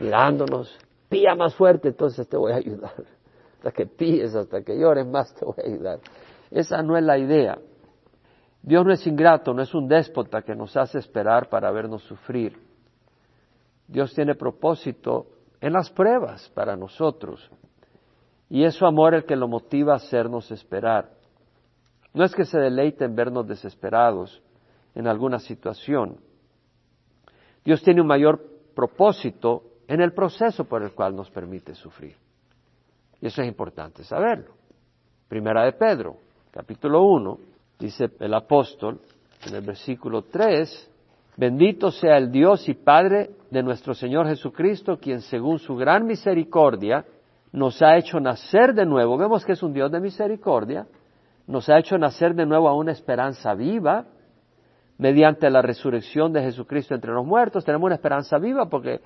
mirándonos 0.00 0.76
pía 1.10 1.34
más 1.34 1.54
fuerte, 1.54 1.88
entonces 1.88 2.26
te 2.26 2.38
voy 2.38 2.52
a 2.52 2.56
ayudar. 2.56 2.94
Hasta 3.56 3.72
que 3.72 3.84
píes, 3.84 4.34
hasta 4.34 4.62
que 4.62 4.78
llores 4.78 5.06
más, 5.06 5.34
te 5.34 5.44
voy 5.44 5.56
a 5.62 5.66
ayudar. 5.66 5.98
Esa 6.50 6.82
no 6.82 6.96
es 6.96 7.04
la 7.04 7.18
idea. 7.18 7.58
Dios 8.62 8.86
no 8.86 8.92
es 8.92 9.06
ingrato, 9.06 9.52
no 9.52 9.60
es 9.60 9.74
un 9.74 9.88
déspota 9.88 10.42
que 10.42 10.54
nos 10.54 10.76
hace 10.76 10.98
esperar 10.98 11.48
para 11.48 11.70
vernos 11.70 12.02
sufrir. 12.04 12.58
Dios 13.86 14.14
tiene 14.14 14.34
propósito 14.34 15.26
en 15.60 15.72
las 15.72 15.90
pruebas 15.90 16.48
para 16.54 16.76
nosotros. 16.76 17.50
Y 18.48 18.64
es 18.64 18.74
su 18.74 18.86
amor 18.86 19.14
el 19.14 19.24
que 19.24 19.36
lo 19.36 19.48
motiva 19.48 19.92
a 19.92 19.96
hacernos 19.96 20.50
esperar. 20.50 21.10
No 22.12 22.24
es 22.24 22.34
que 22.34 22.44
se 22.44 22.58
deleite 22.58 23.04
en 23.04 23.14
vernos 23.14 23.46
desesperados 23.46 24.42
en 24.94 25.06
alguna 25.06 25.38
situación. 25.38 26.16
Dios 27.64 27.82
tiene 27.82 28.00
un 28.00 28.06
mayor 28.06 28.42
propósito 28.74 29.62
en 29.86 30.00
el 30.00 30.12
proceso 30.12 30.64
por 30.64 30.82
el 30.82 30.92
cual 30.92 31.14
nos 31.14 31.30
permite 31.30 31.74
sufrir. 31.74 32.16
Y 33.20 33.26
eso 33.26 33.42
es 33.42 33.48
importante 33.48 34.02
saberlo. 34.02 34.54
Primera 35.28 35.64
de 35.64 35.72
Pedro, 35.72 36.16
capítulo 36.50 37.02
1, 37.02 37.38
dice 37.78 38.10
el 38.18 38.34
apóstol 38.34 39.00
en 39.46 39.54
el 39.54 39.62
versículo 39.62 40.22
3, 40.22 40.89
bendito 41.40 41.90
sea 41.90 42.18
el 42.18 42.30
Dios 42.30 42.68
y 42.68 42.74
Padre 42.74 43.30
de 43.50 43.62
nuestro 43.62 43.94
Señor 43.94 44.28
Jesucristo, 44.28 44.98
quien 44.98 45.22
según 45.22 45.58
su 45.58 45.74
gran 45.74 46.04
misericordia 46.04 47.06
nos 47.50 47.80
ha 47.80 47.96
hecho 47.96 48.20
nacer 48.20 48.74
de 48.74 48.84
nuevo. 48.84 49.16
Vemos 49.16 49.46
que 49.46 49.52
es 49.52 49.62
un 49.62 49.72
Dios 49.72 49.90
de 49.90 50.00
misericordia, 50.00 50.86
nos 51.46 51.70
ha 51.70 51.78
hecho 51.78 51.96
nacer 51.96 52.34
de 52.34 52.44
nuevo 52.44 52.68
a 52.68 52.76
una 52.76 52.92
esperanza 52.92 53.54
viva 53.54 54.04
mediante 54.98 55.48
la 55.48 55.62
resurrección 55.62 56.30
de 56.34 56.42
Jesucristo 56.42 56.94
entre 56.94 57.12
los 57.12 57.24
muertos. 57.24 57.64
Tenemos 57.64 57.86
una 57.86 57.94
esperanza 57.94 58.36
viva 58.36 58.68
porque 58.68 59.00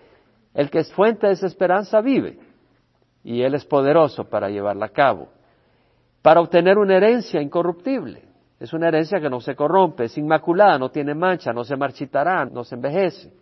el 0.54 0.70
que 0.70 0.80
es 0.80 0.92
fuente 0.92 1.28
de 1.28 1.34
esa 1.34 1.46
esperanza 1.46 2.00
vive 2.00 2.40
y 3.22 3.42
Él 3.42 3.54
es 3.54 3.64
poderoso 3.64 4.28
para 4.28 4.50
llevarla 4.50 4.86
a 4.86 4.92
cabo. 4.92 5.28
Para 6.20 6.40
obtener 6.40 6.78
una 6.78 6.96
herencia 6.96 7.40
incorruptible. 7.40 8.33
Es 8.60 8.72
una 8.72 8.88
herencia 8.88 9.20
que 9.20 9.28
no 9.28 9.40
se 9.40 9.56
corrompe, 9.56 10.04
es 10.04 10.16
inmaculada, 10.16 10.78
no 10.78 10.90
tiene 10.90 11.14
mancha, 11.14 11.52
no 11.52 11.64
se 11.64 11.76
marchitará, 11.76 12.44
no 12.44 12.64
se 12.64 12.76
envejece. 12.76 13.32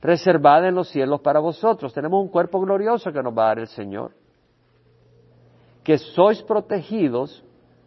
Reservada 0.00 0.68
en 0.68 0.74
los 0.74 0.88
cielos 0.88 1.20
para 1.20 1.40
vosotros. 1.40 1.92
Tenemos 1.92 2.22
un 2.22 2.28
cuerpo 2.28 2.60
glorioso 2.60 3.12
que 3.12 3.22
nos 3.22 3.36
va 3.36 3.44
a 3.44 3.48
dar 3.48 3.58
el 3.60 3.68
Señor. 3.68 4.12
Que 5.82 5.98
sois 5.98 6.42
protegidos 6.42 7.44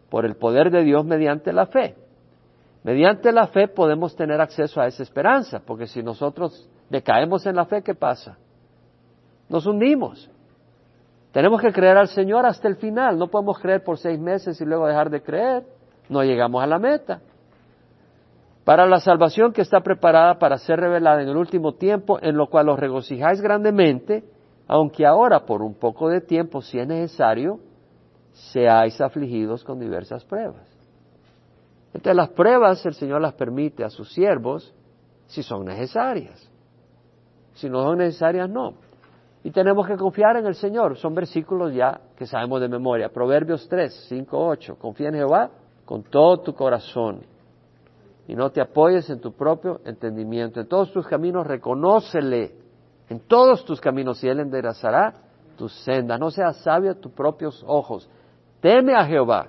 por 0.10 0.26
el 0.26 0.36
poder 0.36 0.72
de 0.72 0.84
Dios 0.84 1.04
mediante 1.04 1.52
la 1.52 1.66
fe. 1.66 1.96
Mediante 2.84 3.32
la 3.32 3.48
fe 3.48 3.68
podemos 3.68 4.16
tener 4.16 4.40
acceso 4.40 4.80
a 4.80 4.88
esa 4.88 5.04
esperanza, 5.04 5.62
porque 5.66 5.88
si 5.88 6.02
nosotros 6.02 6.70
decaemos 6.90 7.46
en 7.46 7.56
la 7.56 7.66
fe, 7.66 7.82
¿qué 7.82 7.96
pasa? 7.96 8.38
Nos 9.50 9.66
hundimos. 9.66 10.30
Tenemos 11.32 11.62
que 11.62 11.72
creer 11.72 11.98
al 11.98 12.08
Señor 12.08 12.46
hasta 12.46 12.68
el 12.68 12.78
final. 12.78 13.18
No 13.18 13.28
podemos 13.28 13.60
creer 13.60 13.84
por 13.84 13.98
seis 13.98 14.20
meses 14.20 14.60
y 14.62 14.66
luego 14.66 14.88
dejar 14.88 15.10
de 15.10 15.22
creer. 15.22 15.77
No 16.10 16.24
llegamos 16.24 16.63
a 16.63 16.67
la 16.67 16.80
meta. 16.80 17.22
Para 18.63 18.86
la 18.86 19.00
salvación 19.00 19.54
que 19.54 19.62
está 19.62 19.80
preparada 19.80 20.39
para 20.39 20.58
ser 20.58 20.80
revelada 20.80 21.22
en 21.22 21.30
el 21.30 21.38
último 21.38 21.76
tiempo, 21.76 22.20
en 22.22 22.36
lo 22.36 22.48
cual 22.48 22.67
os 22.70 22.80
regocijáis 22.80 23.41
grandemente, 23.41 24.26
aunque 24.67 25.06
ahora 25.06 25.46
por 25.46 25.62
un 25.62 25.74
poco 25.74 26.10
de 26.10 26.20
tiempo, 26.20 26.62
si 26.62 26.78
es 26.78 26.86
necesario, 26.88 27.60
seáis 28.34 29.00
afligidos 29.00 29.63
con 29.63 29.80
diversas 29.80 30.26
pruebas. 30.26 30.67
Entonces 31.93 32.15
las 32.15 32.30
pruebas 32.30 32.86
el 32.86 32.93
Señor 32.93 33.22
las 33.22 33.34
permite 33.34 33.84
a 33.84 33.89
sus 33.89 34.12
siervos 34.13 34.74
si 35.28 35.43
son 35.43 35.65
necesarias. 35.65 36.52
Si 37.54 37.70
no 37.70 37.84
son 37.84 38.00
necesarias, 38.00 38.50
no. 38.50 38.74
Y 39.43 39.52
tenemos 39.52 39.88
que 39.88 39.96
confiar 39.96 40.36
en 40.36 40.46
el 40.46 40.56
Señor. 40.56 40.98
Son 40.98 41.15
versículos 41.15 41.74
ya 41.74 42.02
que 42.17 42.26
sabemos 42.26 42.60
de 42.60 42.67
memoria. 42.67 43.10
Proverbios 43.10 43.67
3, 43.70 44.08
5, 44.10 44.48
8. 44.48 44.76
Confía 44.78 45.08
en 45.08 45.15
Jehová 45.15 45.52
con 45.88 46.04
todo 46.04 46.41
tu 46.41 46.54
corazón 46.54 47.21
y 48.28 48.36
no 48.36 48.52
te 48.52 48.60
apoyes 48.60 49.10
en 49.10 49.21
tu 49.21 49.32
propio 49.32 49.80
entendimiento. 49.86 50.60
En 50.60 50.67
todos 50.67 50.91
tus 50.91 51.08
caminos 51.08 51.47
reconócele. 51.47 52.56
En 53.08 53.21
todos 53.21 53.63
tus 53.63 53.80
caminos 53.80 54.21
y 54.21 54.28
Él 54.28 54.41
enderezará 54.41 55.13
tus 55.56 55.73
sendas. 55.86 56.19
No 56.19 56.30
seas 56.30 56.58
sabio 56.58 56.91
a 56.91 56.95
tus 56.95 57.13
propios 57.13 57.63
ojos. 57.65 58.10
Teme 58.60 58.95
a 58.95 59.06
Jehová 59.06 59.47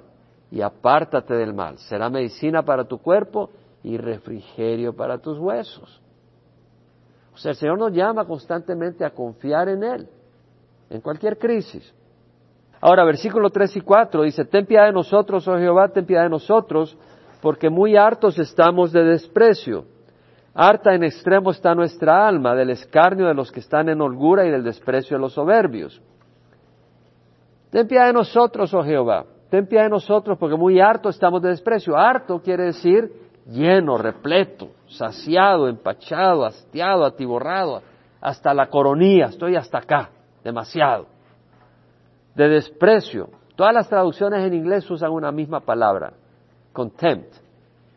y 0.53 0.61
apártate 0.61 1.35
del 1.35 1.53
mal. 1.53 1.77
Será 1.79 2.09
medicina 2.09 2.63
para 2.63 2.85
tu 2.85 2.99
cuerpo 2.99 3.51
y 3.83 3.97
refrigerio 3.97 4.95
para 4.95 5.19
tus 5.19 5.41
huesos. 5.41 6.01
O 7.35 7.37
sea, 7.37 7.51
el 7.51 7.57
Señor 7.57 7.79
nos 7.81 7.93
llama 7.93 8.25
constantemente 8.25 9.05
a 9.05 9.11
confiar 9.11 9.69
en 9.71 9.83
Él, 9.83 10.09
en 10.89 11.01
cualquier 11.01 11.37
crisis. 11.37 11.93
Ahora, 12.81 13.05
versículo 13.05 13.51
3 13.51 13.77
y 13.77 13.81
4 13.81 14.23
dice, 14.23 14.45
ten 14.45 14.67
piedad 14.67 14.87
de 14.87 14.93
nosotros, 14.93 15.47
oh 15.49 15.59
Jehová, 15.59 15.89
ten 15.89 16.07
piedad 16.07 16.23
de 16.23 16.29
nosotros, 16.29 16.97
porque 17.41 17.71
muy 17.71 17.97
hartos 17.97 18.39
estamos 18.39 18.93
de 18.93 19.05
desprecio. 19.05 19.85
Harta 20.55 20.95
en 20.95 21.05
extremo 21.05 21.51
está 21.51 21.75
nuestra 21.75 22.27
alma 22.27 22.55
del 22.55 22.71
escarnio 22.71 23.27
de 23.27 23.35
los 23.35 23.51
que 23.53 23.61
están 23.61 23.89
en 23.89 24.01
holgura 24.01 24.45
y 24.47 24.51
del 24.51 24.65
desprecio 24.65 25.17
de 25.17 25.21
los 25.21 25.33
soberbios. 25.33 26.01
Ten 27.71 27.87
piedad 27.87 28.07
de 28.07 28.13
nosotros, 28.13 28.73
oh 28.75 28.83
Jehová, 28.83 29.25
ten 29.51 29.67
piedad 29.67 29.85
de 29.85 29.91
nosotros, 29.91 30.39
porque 30.39 30.57
muy 30.57 30.81
harto 30.81 31.09
estamos 31.09 31.43
de 31.43 31.51
desprecio. 31.51 31.97
Harto 31.97 32.41
quiere 32.41 32.65
decir 32.65 33.13
lleno, 33.47 33.99
repleto, 33.99 34.69
saciado, 34.87 35.69
empachado, 35.69 36.45
hastiado, 36.45 37.05
atiborrado, 37.05 37.83
hasta 38.21 38.53
la 38.53 38.69
coronilla, 38.69 39.27
estoy 39.27 39.57
hasta 39.57 39.79
acá, 39.79 40.11
demasiado. 40.43 41.18
De 42.39 42.49
desprecio. 42.49 43.31
Todas 43.57 43.75
las 43.75 43.89
traducciones 43.89 44.47
en 44.47 44.55
inglés 44.55 44.89
usan 44.89 45.11
una 45.11 45.33
misma 45.33 45.59
palabra, 45.59 46.13
contempt. 46.73 47.35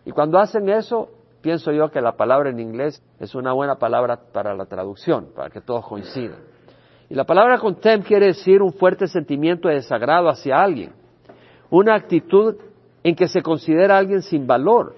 Y 0.03 0.09
cuando 0.09 0.39
hacen 0.39 0.67
eso, 0.67 1.09
pienso 1.41 1.71
yo 1.71 1.91
que 1.91 2.01
la 2.01 2.17
palabra 2.17 2.49
en 2.49 2.59
inglés 2.59 3.03
es 3.19 3.35
una 3.35 3.53
buena 3.53 3.75
palabra 3.75 4.19
para 4.33 4.55
la 4.55 4.65
traducción, 4.65 5.27
para 5.35 5.51
que 5.51 5.61
todos 5.61 5.85
coincidan. 5.85 6.39
Y 7.07 7.13
la 7.13 7.23
palabra 7.23 7.59
contempt 7.59 8.07
quiere 8.07 8.25
decir 8.25 8.63
un 8.63 8.73
fuerte 8.73 9.05
sentimiento 9.05 9.67
de 9.67 9.75
desagrado 9.75 10.27
hacia 10.27 10.59
alguien, 10.59 10.91
una 11.69 11.93
actitud 11.93 12.55
en 13.03 13.15
que 13.15 13.27
se 13.27 13.43
considera 13.43 13.93
a 13.93 13.99
alguien 13.99 14.23
sin 14.23 14.47
valor, 14.47 14.95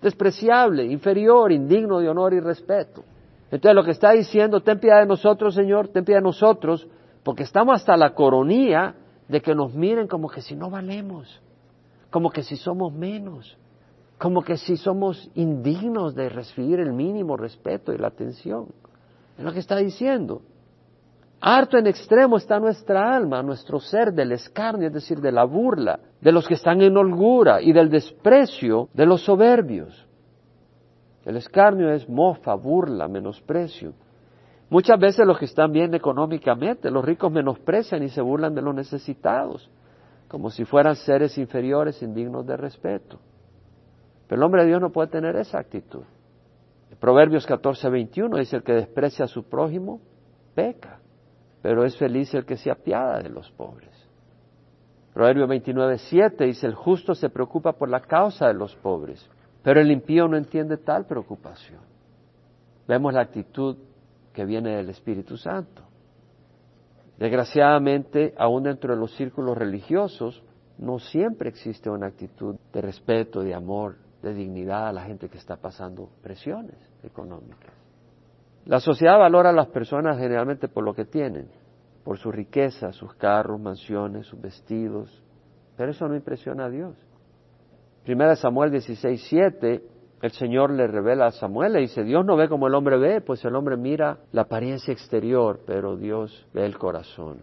despreciable, 0.00 0.86
inferior, 0.86 1.52
indigno 1.52 1.98
de 1.98 2.08
honor 2.08 2.32
y 2.32 2.40
respeto. 2.40 3.04
Entonces 3.50 3.74
lo 3.74 3.84
que 3.84 3.90
está 3.90 4.12
diciendo, 4.12 4.62
ten 4.62 4.80
piedad 4.80 5.00
de 5.00 5.06
nosotros, 5.06 5.54
Señor, 5.54 5.88
ten 5.88 6.06
piedad 6.06 6.20
de 6.20 6.24
nosotros, 6.24 6.88
porque 7.28 7.42
estamos 7.42 7.74
hasta 7.74 7.94
la 7.94 8.14
coronía 8.14 8.94
de 9.28 9.42
que 9.42 9.54
nos 9.54 9.74
miren 9.74 10.08
como 10.08 10.30
que 10.30 10.40
si 10.40 10.56
no 10.56 10.70
valemos, 10.70 11.42
como 12.08 12.30
que 12.30 12.42
si 12.42 12.56
somos 12.56 12.90
menos, 12.90 13.58
como 14.16 14.40
que 14.40 14.56
si 14.56 14.78
somos 14.78 15.30
indignos 15.34 16.14
de 16.14 16.30
recibir 16.30 16.80
el 16.80 16.94
mínimo 16.94 17.36
respeto 17.36 17.92
y 17.92 17.98
la 17.98 18.08
atención. 18.08 18.68
Es 19.36 19.44
lo 19.44 19.52
que 19.52 19.58
está 19.58 19.76
diciendo. 19.76 20.40
Harto 21.38 21.76
en 21.76 21.88
extremo 21.88 22.38
está 22.38 22.58
nuestra 22.58 23.14
alma, 23.14 23.42
nuestro 23.42 23.78
ser 23.78 24.14
del 24.14 24.32
escarnio, 24.32 24.88
es 24.88 24.94
decir, 24.94 25.20
de 25.20 25.30
la 25.30 25.44
burla, 25.44 26.00
de 26.22 26.32
los 26.32 26.48
que 26.48 26.54
están 26.54 26.80
en 26.80 26.96
holgura 26.96 27.60
y 27.60 27.74
del 27.74 27.90
desprecio 27.90 28.88
de 28.94 29.04
los 29.04 29.22
soberbios. 29.22 30.06
El 31.26 31.36
escarnio 31.36 31.92
es 31.92 32.08
mofa, 32.08 32.54
burla, 32.54 33.06
menosprecio. 33.06 33.92
Muchas 34.70 34.98
veces 34.98 35.26
los 35.26 35.38
que 35.38 35.46
están 35.46 35.72
bien 35.72 35.94
económicamente, 35.94 36.90
los 36.90 37.04
ricos 37.04 37.32
menosprecian 37.32 38.02
y 38.02 38.08
se 38.10 38.20
burlan 38.20 38.54
de 38.54 38.62
los 38.62 38.74
necesitados, 38.74 39.70
como 40.28 40.50
si 40.50 40.64
fueran 40.64 40.94
seres 40.96 41.38
inferiores, 41.38 42.02
indignos 42.02 42.46
de 42.46 42.56
respeto. 42.56 43.18
Pero 44.26 44.40
el 44.40 44.44
hombre 44.44 44.62
de 44.62 44.68
Dios 44.68 44.80
no 44.80 44.90
puede 44.90 45.08
tener 45.08 45.36
esa 45.36 45.58
actitud. 45.58 46.02
Proverbios 47.00 47.46
14, 47.46 47.88
21 47.88 48.36
dice, 48.36 48.56
el 48.56 48.62
que 48.62 48.72
desprecia 48.72 49.24
a 49.24 49.28
su 49.28 49.44
prójimo, 49.44 50.00
peca 50.54 50.98
pero 51.62 51.84
es 51.84 51.96
feliz 51.96 52.32
el 52.34 52.44
que 52.44 52.56
se 52.56 52.70
apiada 52.70 53.22
de 53.22 53.28
los 53.28 53.50
pobres. 53.50 53.90
Proverbio 55.12 55.46
29, 55.46 55.98
7 55.98 56.44
dice, 56.44 56.66
el 56.66 56.74
justo 56.74 57.14
se 57.14 57.28
preocupa 57.28 57.72
por 57.72 57.88
la 57.88 58.00
causa 58.00 58.46
de 58.46 58.54
los 58.54 58.74
pobres, 58.76 59.28
pero 59.62 59.80
el 59.80 59.90
impío 59.90 60.28
no 60.28 60.36
entiende 60.36 60.76
tal 60.76 61.06
preocupación. 61.06 61.80
Vemos 62.86 63.12
la 63.12 63.22
actitud 63.22 63.76
que 64.32 64.44
viene 64.44 64.76
del 64.76 64.90
Espíritu 64.90 65.36
Santo. 65.36 65.82
Desgraciadamente, 67.18 68.34
aún 68.38 68.62
dentro 68.62 68.94
de 68.94 69.00
los 69.00 69.14
círculos 69.16 69.58
religiosos, 69.58 70.42
no 70.78 70.98
siempre 71.00 71.48
existe 71.48 71.90
una 71.90 72.06
actitud 72.06 72.56
de 72.72 72.80
respeto, 72.80 73.40
de 73.40 73.54
amor, 73.54 73.96
de 74.22 74.32
dignidad 74.32 74.88
a 74.88 74.92
la 74.92 75.02
gente 75.02 75.28
que 75.28 75.38
está 75.38 75.56
pasando 75.56 76.08
presiones 76.22 76.76
económicas. 77.02 77.72
La 78.64 78.80
sociedad 78.80 79.18
valora 79.18 79.50
a 79.50 79.52
las 79.52 79.68
personas 79.68 80.18
generalmente 80.18 80.68
por 80.68 80.84
lo 80.84 80.94
que 80.94 81.04
tienen, 81.04 81.48
por 82.04 82.18
su 82.18 82.30
riqueza, 82.30 82.92
sus 82.92 83.14
carros, 83.14 83.60
mansiones, 83.60 84.26
sus 84.26 84.40
vestidos, 84.40 85.22
pero 85.76 85.90
eso 85.90 86.06
no 86.06 86.14
impresiona 86.14 86.66
a 86.66 86.70
Dios. 86.70 86.96
Primera 88.04 88.36
Samuel 88.36 88.70
16, 88.70 89.26
7, 89.28 89.82
el 90.22 90.32
Señor 90.32 90.72
le 90.72 90.86
revela 90.86 91.26
a 91.26 91.30
Samuel, 91.30 91.74
le 91.74 91.80
dice, 91.80 92.02
Dios 92.02 92.24
no 92.24 92.36
ve 92.36 92.48
como 92.48 92.66
el 92.66 92.74
hombre 92.74 92.98
ve, 92.98 93.20
pues 93.20 93.44
el 93.44 93.54
hombre 93.54 93.76
mira 93.76 94.18
la 94.32 94.42
apariencia 94.42 94.92
exterior, 94.92 95.60
pero 95.66 95.96
Dios 95.96 96.46
ve 96.52 96.66
el 96.66 96.76
corazón. 96.76 97.38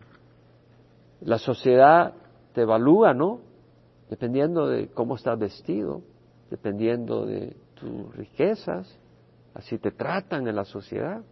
La 1.22 1.38
sociedad 1.38 2.14
te 2.54 2.62
evalúa, 2.62 3.14
¿no? 3.14 3.40
Dependiendo 4.10 4.68
de 4.68 4.90
cómo 4.90 5.16
estás 5.16 5.40
vestido, 5.40 6.02
dependiendo 6.50 7.26
de 7.26 7.56
tus 7.76 8.16
riquezas, 8.16 9.00
Así 9.56 9.80
te 9.80 9.92
tratan 9.92 10.48
en 10.48 10.56
la 10.56 10.66
sociedad. 10.66 11.24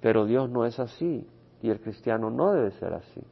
Pero 0.00 0.26
Dios 0.26 0.50
no 0.50 0.66
es 0.66 0.78
así 0.78 1.26
y 1.62 1.70
el 1.70 1.80
cristiano 1.80 2.28
no 2.28 2.52
debe 2.52 2.72
ser 2.72 2.92
así. 2.92 3.22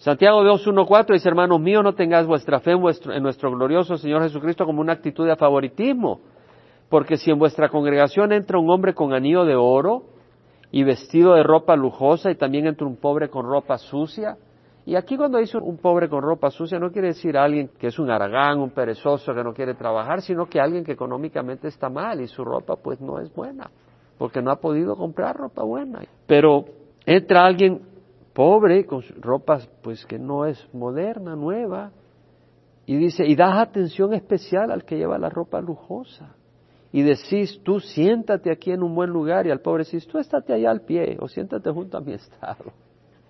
Santiago 0.00 0.42
2.1.4 0.42 1.12
dice, 1.12 1.28
hermanos 1.28 1.60
míos, 1.60 1.84
no 1.84 1.94
tengáis 1.94 2.26
vuestra 2.26 2.58
fe 2.60 2.72
en, 2.72 2.80
en 3.12 3.22
nuestro 3.22 3.50
glorioso 3.50 3.98
Señor 3.98 4.22
Jesucristo 4.22 4.64
como 4.64 4.80
una 4.80 4.94
actitud 4.94 5.26
de 5.26 5.36
favoritismo, 5.36 6.22
porque 6.88 7.18
si 7.18 7.30
en 7.30 7.38
vuestra 7.38 7.68
congregación 7.68 8.32
entra 8.32 8.58
un 8.58 8.70
hombre 8.70 8.94
con 8.94 9.12
anillo 9.12 9.44
de 9.44 9.56
oro 9.56 10.04
y 10.70 10.84
vestido 10.84 11.34
de 11.34 11.42
ropa 11.42 11.76
lujosa 11.76 12.30
y 12.30 12.36
también 12.36 12.66
entra 12.66 12.86
un 12.86 12.96
pobre 12.96 13.28
con 13.28 13.44
ropa 13.44 13.76
sucia, 13.76 14.38
y 14.86 14.96
aquí 14.96 15.18
cuando 15.18 15.36
dice 15.36 15.58
un 15.58 15.76
pobre 15.76 16.08
con 16.08 16.22
ropa 16.22 16.50
sucia 16.50 16.78
no 16.78 16.90
quiere 16.90 17.08
decir 17.08 17.36
alguien 17.36 17.68
que 17.78 17.88
es 17.88 17.98
un 17.98 18.10
aragán, 18.10 18.58
un 18.58 18.70
perezoso 18.70 19.34
que 19.34 19.44
no 19.44 19.52
quiere 19.52 19.74
trabajar, 19.74 20.22
sino 20.22 20.46
que 20.46 20.58
alguien 20.58 20.82
que 20.82 20.92
económicamente 20.92 21.68
está 21.68 21.90
mal 21.90 22.22
y 22.22 22.26
su 22.26 22.42
ropa 22.42 22.76
pues 22.76 23.02
no 23.02 23.20
es 23.20 23.30
buena, 23.34 23.70
porque 24.16 24.40
no 24.40 24.50
ha 24.50 24.56
podido 24.56 24.96
comprar 24.96 25.36
ropa 25.36 25.62
buena. 25.62 26.00
Pero 26.26 26.64
entra 27.04 27.44
alguien 27.44 27.89
pobre 28.32 28.84
con 28.86 29.02
ropa 29.20 29.60
pues 29.82 30.04
que 30.06 30.18
no 30.18 30.46
es 30.46 30.66
moderna, 30.72 31.36
nueva, 31.36 31.90
y 32.86 32.96
dice, 32.96 33.24
y 33.24 33.36
das 33.36 33.56
atención 33.56 34.14
especial 34.14 34.70
al 34.70 34.84
que 34.84 34.96
lleva 34.96 35.18
la 35.18 35.28
ropa 35.28 35.60
lujosa. 35.60 36.34
Y 36.92 37.02
decís, 37.02 37.60
tú 37.62 37.78
siéntate 37.78 38.50
aquí 38.50 38.72
en 38.72 38.82
un 38.82 38.94
buen 38.94 39.10
lugar, 39.10 39.46
y 39.46 39.50
al 39.50 39.60
pobre 39.60 39.84
decís, 39.84 40.06
tú 40.08 40.18
estate 40.18 40.52
allá 40.52 40.70
al 40.70 40.80
pie, 40.80 41.16
o 41.20 41.28
siéntate 41.28 41.70
junto 41.70 41.96
a 41.96 42.00
mi 42.00 42.14
estado. 42.14 42.72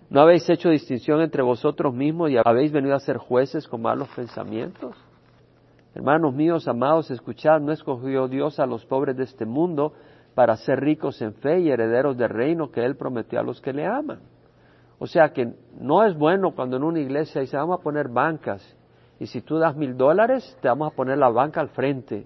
¿No 0.08 0.22
habéis 0.22 0.48
hecho 0.48 0.70
distinción 0.70 1.20
entre 1.20 1.42
vosotros 1.42 1.94
mismos 1.94 2.30
y 2.30 2.36
habéis 2.42 2.72
venido 2.72 2.96
a 2.96 3.00
ser 3.00 3.18
jueces 3.18 3.68
con 3.68 3.82
malos 3.82 4.08
pensamientos? 4.16 4.96
Hermanos 5.94 6.34
míos, 6.34 6.66
amados, 6.66 7.10
escuchad, 7.10 7.60
no 7.60 7.70
escogió 7.70 8.28
Dios 8.28 8.58
a 8.58 8.66
los 8.66 8.84
pobres 8.86 9.16
de 9.16 9.24
este 9.24 9.44
mundo 9.44 9.92
para 10.34 10.56
ser 10.56 10.80
ricos 10.80 11.20
en 11.20 11.34
fe 11.34 11.60
y 11.60 11.70
herederos 11.70 12.16
del 12.16 12.28
reino 12.28 12.70
que 12.70 12.84
Él 12.84 12.96
prometió 12.96 13.38
a 13.38 13.42
los 13.42 13.60
que 13.60 13.72
le 13.72 13.86
aman. 13.86 14.20
O 15.00 15.08
sea 15.08 15.32
que 15.32 15.52
no 15.80 16.04
es 16.04 16.16
bueno 16.16 16.54
cuando 16.54 16.76
en 16.76 16.84
una 16.84 17.00
iglesia 17.00 17.40
dice 17.40 17.56
vamos 17.56 17.80
a 17.80 17.82
poner 17.82 18.08
bancas 18.08 18.62
y 19.18 19.26
si 19.26 19.40
tú 19.40 19.58
das 19.58 19.74
mil 19.74 19.96
dólares 19.96 20.56
te 20.62 20.68
vamos 20.68 20.92
a 20.92 20.94
poner 20.94 21.18
la 21.18 21.30
banca 21.30 21.60
al 21.60 21.70
frente 21.70 22.24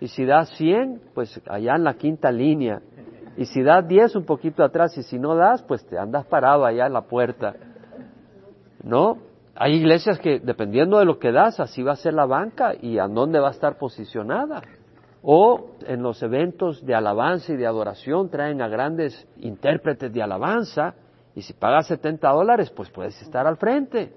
y 0.00 0.08
si 0.08 0.26
das 0.26 0.50
cien 0.58 1.00
pues 1.14 1.40
allá 1.48 1.76
en 1.76 1.84
la 1.84 1.94
quinta 1.94 2.30
línea 2.30 2.82
y 3.40 3.46
si 3.46 3.62
das 3.62 3.88
diez, 3.88 4.14
un 4.16 4.24
poquito 4.24 4.62
atrás, 4.62 4.98
y 4.98 5.02
si 5.02 5.18
no 5.18 5.34
das, 5.34 5.62
pues 5.62 5.82
te 5.86 5.98
andas 5.98 6.26
parado 6.26 6.66
allá 6.66 6.86
en 6.86 6.92
la 6.92 7.02
puerta. 7.02 7.54
¿No? 8.82 9.16
Hay 9.54 9.76
iglesias 9.76 10.18
que, 10.18 10.40
dependiendo 10.40 10.98
de 10.98 11.04
lo 11.06 11.18
que 11.18 11.32
das, 11.32 11.58
así 11.58 11.82
va 11.82 11.92
a 11.92 11.96
ser 11.96 12.12
la 12.12 12.26
banca 12.26 12.74
y 12.78 12.98
a 12.98 13.06
dónde 13.06 13.40
va 13.40 13.48
a 13.48 13.52
estar 13.52 13.78
posicionada. 13.78 14.60
O 15.22 15.70
en 15.86 16.02
los 16.02 16.22
eventos 16.22 16.84
de 16.84 16.94
alabanza 16.94 17.52
y 17.52 17.56
de 17.56 17.66
adoración 17.66 18.30
traen 18.30 18.60
a 18.60 18.68
grandes 18.68 19.26
intérpretes 19.38 20.12
de 20.12 20.22
alabanza 20.22 20.94
y 21.34 21.42
si 21.42 21.52
pagas 21.52 21.86
70 21.86 22.28
dólares, 22.28 22.70
pues 22.70 22.90
puedes 22.90 23.20
estar 23.22 23.46
al 23.46 23.56
frente. 23.56 24.12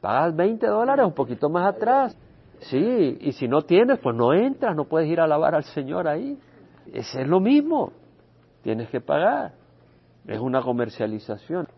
Pagas 0.00 0.34
20 0.34 0.66
dólares, 0.66 1.06
un 1.06 1.14
poquito 1.14 1.48
más 1.48 1.74
atrás. 1.74 2.16
Sí, 2.60 3.18
y 3.20 3.32
si 3.32 3.48
no 3.48 3.62
tienes, 3.62 3.98
pues 3.98 4.16
no 4.16 4.32
entras, 4.32 4.74
no 4.74 4.84
puedes 4.84 5.08
ir 5.08 5.20
a 5.20 5.24
alabar 5.24 5.54
al 5.54 5.64
Señor 5.64 6.08
ahí. 6.08 6.38
Ese 6.92 7.22
es 7.22 7.28
lo 7.28 7.40
mismo 7.40 7.92
tienes 8.64 8.88
que 8.88 9.00
pagar. 9.00 9.52
Es 10.26 10.40
una 10.40 10.62
comercialización. 10.62 11.68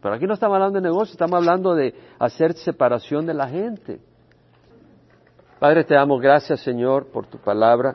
Pero 0.00 0.14
aquí 0.14 0.26
no 0.26 0.34
estamos 0.34 0.56
hablando 0.56 0.80
de 0.80 0.88
negocio, 0.88 1.12
estamos 1.12 1.36
hablando 1.36 1.74
de 1.74 1.94
hacer 2.18 2.54
separación 2.54 3.26
de 3.26 3.34
la 3.34 3.48
gente. 3.48 4.00
Padre, 5.60 5.84
te 5.84 5.94
damos 5.94 6.20
gracias, 6.20 6.60
Señor, 6.60 7.12
por 7.12 7.26
tu 7.26 7.38
palabra. 7.38 7.94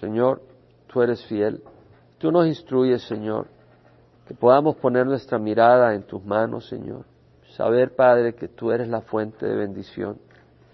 Señor, 0.00 0.40
tú 0.86 1.02
eres 1.02 1.22
fiel. 1.26 1.62
Tú 2.18 2.30
nos 2.30 2.46
instruyes, 2.46 3.02
Señor, 3.02 3.48
que 4.26 4.34
podamos 4.34 4.76
poner 4.76 5.06
nuestra 5.06 5.38
mirada 5.38 5.94
en 5.94 6.04
tus 6.04 6.24
manos, 6.24 6.68
Señor. 6.68 7.04
Saber, 7.56 7.94
Padre, 7.94 8.34
que 8.34 8.48
tú 8.48 8.72
eres 8.72 8.88
la 8.88 9.02
fuente 9.02 9.46
de 9.46 9.54
bendición. 9.54 10.18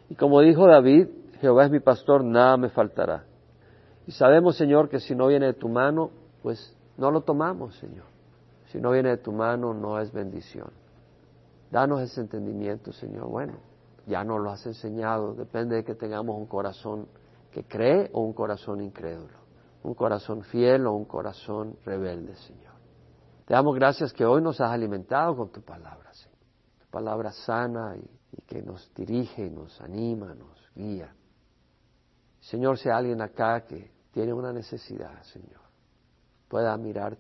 Y 0.09 0.15
como 0.15 0.41
dijo 0.41 0.67
David, 0.67 1.09
Jehová 1.41 1.65
es 1.65 1.71
mi 1.71 1.81
pastor, 1.81 2.25
nada 2.25 2.57
me 2.57 2.69
faltará. 2.69 3.25
Y 4.07 4.13
sabemos, 4.13 4.57
Señor, 4.57 4.89
que 4.89 5.01
si 5.01 5.15
no 5.15 5.27
viene 5.27 5.47
de 5.47 5.55
tu 5.55 5.69
mano, 5.69 6.11
pues 6.43 6.77
no 6.97 7.11
lo 7.11 7.23
tomamos, 7.23 7.75
Señor. 7.77 8.05
Si 8.67 8.81
no 8.81 8.93
viene 8.93 9.11
de 9.11 9.17
tu 9.19 9.33
mano, 9.33 9.75
no 9.75 9.99
es 9.99 10.13
bendición. 10.13 10.71
Danos 11.71 12.01
ese 12.03 12.21
entendimiento, 12.21 12.93
Señor. 12.93 13.29
Bueno, 13.29 13.55
ya 14.07 14.25
nos 14.25 14.41
lo 14.41 14.51
has 14.51 14.65
enseñado. 14.67 15.35
Depende 15.35 15.77
de 15.77 15.85
que 15.85 15.95
tengamos 15.95 16.37
un 16.37 16.47
corazón 16.47 17.07
que 17.53 17.65
cree 17.65 18.11
o 18.13 18.21
un 18.21 18.33
corazón 18.33 18.81
incrédulo. 18.81 19.39
Un 19.83 19.95
corazón 19.95 20.43
fiel 20.43 20.87
o 20.87 20.93
un 20.93 21.05
corazón 21.05 21.77
rebelde, 21.85 22.35
Señor. 22.37 22.70
Te 23.51 23.55
damos 23.55 23.75
gracias 23.75 24.13
que 24.13 24.25
hoy 24.25 24.41
nos 24.41 24.61
has 24.61 24.71
alimentado 24.71 25.35
con 25.35 25.51
tu 25.51 25.61
palabra, 25.61 26.15
Señor. 26.15 26.39
Tu 26.79 26.87
palabra 26.87 27.33
sana 27.33 27.97
y, 27.97 28.43
que 28.43 28.63
nos 28.63 28.95
dirige, 28.95 29.51
nos 29.51 29.81
anima, 29.81 30.33
nos 30.37 30.71
guía. 30.73 31.13
Señor, 32.39 32.79
si 32.79 32.89
hay 32.89 32.95
alguien 32.95 33.21
acá 33.21 33.67
que 33.67 33.91
tiene 34.13 34.33
una 34.33 34.53
necesidad, 34.53 35.21
Señor, 35.25 35.63
pueda 36.47 36.77
mirar, 36.77 37.19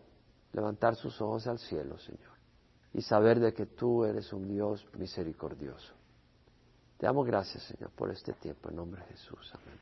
levantar 0.53 0.95
sus 0.95 1.21
ojos 1.21 1.49
al 1.49 1.59
cielo, 1.59 1.99
Señor, 1.99 2.38
y 2.93 3.03
saber 3.03 3.40
de 3.40 3.53
que 3.53 3.66
tú 3.66 4.05
eres 4.05 4.33
un 4.33 4.47
Dios 4.47 4.87
misericordioso. 4.97 5.95
Te 6.97 7.07
damos 7.07 7.27
gracias, 7.27 7.64
Señor, 7.64 7.90
por 7.90 8.09
este 8.09 8.35
tiempo. 8.35 8.69
En 8.69 8.77
nombre 8.77 9.01
de 9.01 9.09
Jesús. 9.09 9.53
Amén. 9.53 9.79